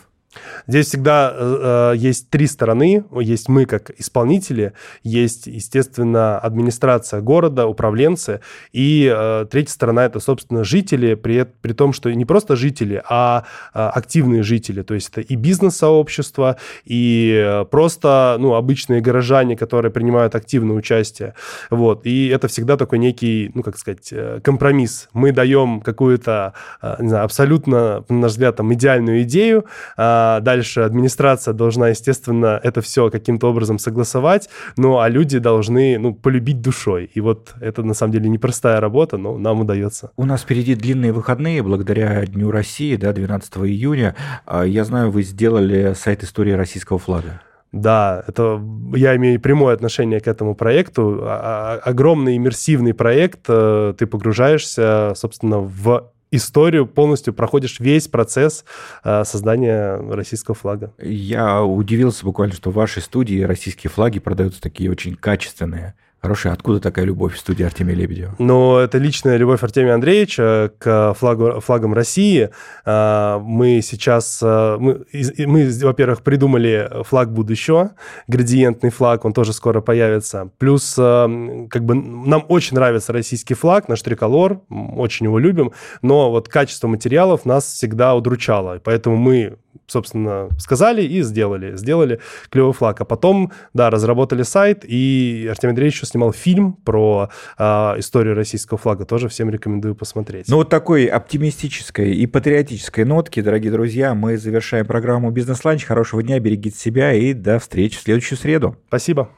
Здесь 0.68 0.88
всегда 0.88 1.34
э, 1.34 1.94
э, 1.94 1.98
есть 1.98 2.30
три 2.30 2.48
стороны. 2.48 3.04
Есть 3.20 3.50
мы 3.50 3.66
как 3.66 3.92
исполнители, 4.00 4.74
есть, 5.04 5.48
естественно, 5.48 6.40
администрация 6.40 7.22
города, 7.22 7.68
управленцы, 7.68 8.42
и 8.72 9.12
э, 9.14 9.46
третья 9.50 9.74
сторона 9.74 10.06
это, 10.06 10.20
собственно, 10.20 10.64
жители, 10.64 11.16
при, 11.16 11.46
при 11.62 11.74
том, 11.74 11.94
что 11.94 12.14
не 12.14 12.26
просто 12.26 12.56
жители, 12.56 13.02
а 13.10 13.44
э, 13.74 13.80
активные 13.80 14.44
жители. 14.44 14.82
То 14.84 14.94
есть 14.94 15.10
это 15.10 15.22
и 15.22 15.36
бизнес-сообщество, 15.36 16.58
и 16.86 17.34
э, 17.44 17.66
просто 17.66 18.38
ну, 18.40 18.54
обычные 18.54 19.02
горожане, 19.02 19.58
которые 19.58 19.92
принимают 19.92 20.36
активное 20.36 20.76
участие. 20.76 21.34
Вот. 21.70 22.06
И 22.06 22.28
это 22.28 22.48
всегда 22.48 22.78
такой 22.78 23.00
некий, 23.00 23.52
ну, 23.54 23.64
как 23.64 23.78
сказать, 23.78 24.10
э, 24.12 24.40
компромисс. 24.44 25.10
Мы 25.14 25.32
даем 25.32 25.82
какую-то, 25.82 26.54
э, 26.82 26.96
не 27.00 27.10
знаю, 27.10 27.26
абсолютно, 27.26 28.06
на 28.08 28.18
наш 28.18 28.32
взгляд, 28.32 28.56
там, 28.56 28.74
идеальную 28.74 29.24
идею, 29.24 29.66
э, 29.98 30.21
а 30.22 30.40
дальше 30.40 30.82
администрация 30.82 31.54
должна, 31.54 31.90
естественно, 31.90 32.60
это 32.64 32.82
все 32.82 33.10
каким-то 33.10 33.50
образом 33.50 33.80
согласовать, 33.80 34.50
ну, 34.78 35.00
а 35.00 35.10
люди 35.10 35.40
должны, 35.40 35.98
ну, 35.98 36.14
полюбить 36.14 36.62
душой. 36.62 37.10
И 37.14 37.22
вот 37.22 37.54
это, 37.60 37.84
на 37.84 37.94
самом 37.94 38.14
деле, 38.14 38.30
непростая 38.30 38.80
работа, 38.80 39.18
но 39.18 39.38
нам 39.38 39.62
удается. 39.62 40.12
У 40.18 40.26
нас 40.26 40.42
впереди 40.42 40.76
длинные 40.76 41.12
выходные, 41.12 41.64
благодаря 41.64 42.26
Дню 42.26 42.52
России, 42.52 42.96
да, 42.96 43.14
12 43.14 43.58
июня. 43.58 44.16
А, 44.46 44.64
я 44.64 44.84
знаю, 44.84 45.12
вы 45.12 45.24
сделали 45.24 45.94
сайт 45.94 46.24
истории 46.24 46.52
российского 46.52 47.00
флага. 47.00 47.42
Да, 47.72 48.24
это 48.28 48.62
я 48.94 49.16
имею 49.16 49.40
прямое 49.40 49.74
отношение 49.74 50.20
к 50.20 50.28
этому 50.28 50.56
проекту. 50.56 51.22
А, 51.24 51.80
огромный 51.84 52.38
иммерсивный 52.38 52.94
проект. 52.94 53.46
Э, 53.48 53.94
ты 53.98 54.06
погружаешься, 54.06 55.14
собственно, 55.16 55.60
в 55.60 56.12
историю, 56.32 56.88
полностью 56.88 57.34
проходишь 57.34 57.80
весь 57.80 58.08
процесс 58.08 58.66
э, 59.04 59.24
создания 59.26 59.98
российского 59.98 60.56
флага. 60.56 60.94
Я 61.00 61.64
удивился 61.64 62.26
буквально, 62.26 62.56
что 62.56 62.72
в 62.72 62.76
вашей 62.76 63.02
студии 63.02 63.42
российские 63.42 63.92
флаги 63.92 64.20
продаются 64.20 64.62
такие 64.62 64.90
очень 64.90 65.16
качественные. 65.16 65.94
Хорошая, 66.22 66.54
откуда 66.54 66.80
такая 66.80 67.06
любовь 67.06 67.34
в 67.34 67.40
студии 67.40 67.64
Артемия 67.64 67.96
Лебедева? 67.96 68.36
Ну, 68.38 68.78
это 68.78 69.00
личная 69.00 69.38
любовь 69.38 69.64
Артемия 69.64 69.96
Андреевича 69.96 70.72
к 70.78 71.16
флагу, 71.16 71.60
флагам 71.62 71.96
России. 71.96 72.52
А, 72.86 73.40
мы 73.40 73.82
сейчас, 73.82 74.40
а, 74.44 74.78
мы, 74.78 75.04
мы, 75.48 75.68
во-первых, 75.82 76.22
придумали 76.22 76.88
флаг 77.06 77.34
будущего, 77.34 77.96
градиентный 78.28 78.92
флаг, 78.92 79.26
он 79.26 79.34
тоже 79.34 79.52
скоро 79.52 79.82
появится. 79.82 80.52
Плюс, 80.60 80.96
а, 81.00 81.28
как 81.72 81.86
бы, 81.86 81.96
нам 81.96 82.46
очень 82.50 82.76
нравится 82.76 83.14
российский 83.14 83.56
флаг, 83.56 83.90
наш 83.90 84.04
триколор, 84.04 84.62
очень 84.70 85.26
его 85.26 85.40
любим, 85.40 85.72
но 86.04 86.30
вот 86.30 86.50
качество 86.50 86.88
материалов 86.88 87.46
нас 87.46 87.66
всегда 87.66 88.14
удручало, 88.14 88.80
поэтому 88.84 89.18
мы 89.18 89.58
собственно, 89.92 90.50
сказали 90.58 91.04
и 91.04 91.22
сделали. 91.22 91.76
Сделали 91.76 92.20
клевый 92.50 92.74
флаг. 92.74 93.02
А 93.02 93.06
потом, 93.06 93.52
да, 93.74 93.90
разработали 93.90 94.44
сайт, 94.44 94.84
и 94.84 95.48
Артемий 95.50 95.72
Андреевич 95.72 95.96
еще 95.98 96.06
снимал 96.06 96.32
фильм 96.32 96.74
про 96.74 97.30
э, 97.58 97.64
историю 97.98 98.36
российского 98.36 98.78
флага. 98.78 99.06
Тоже 99.06 99.28
всем 99.28 99.50
рекомендую 99.50 99.96
посмотреть. 99.96 100.48
Ну, 100.48 100.58
вот 100.58 100.70
такой 100.70 101.06
оптимистической 101.06 102.14
и 102.14 102.26
патриотической 102.26 103.06
нотки, 103.06 103.42
дорогие 103.42 103.72
друзья, 103.72 104.14
мы 104.14 104.38
завершаем 104.38 104.86
программу 104.86 105.32
«Бизнес-ланч». 105.32 105.86
Хорошего 105.86 106.24
дня, 106.24 106.40
берегите 106.40 106.78
себя 106.78 107.14
и 107.14 107.34
до 107.34 107.60
встречи 107.60 107.98
в 107.98 108.02
следующую 108.02 108.38
среду. 108.38 108.78
Спасибо. 108.88 109.30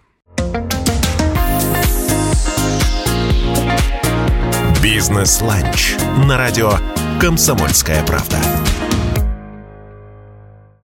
«Бизнес-ланч» 4.83 5.95
на 6.27 6.37
радио 6.37 6.71
«Комсомольская 7.19 8.03
правда». 8.05 8.37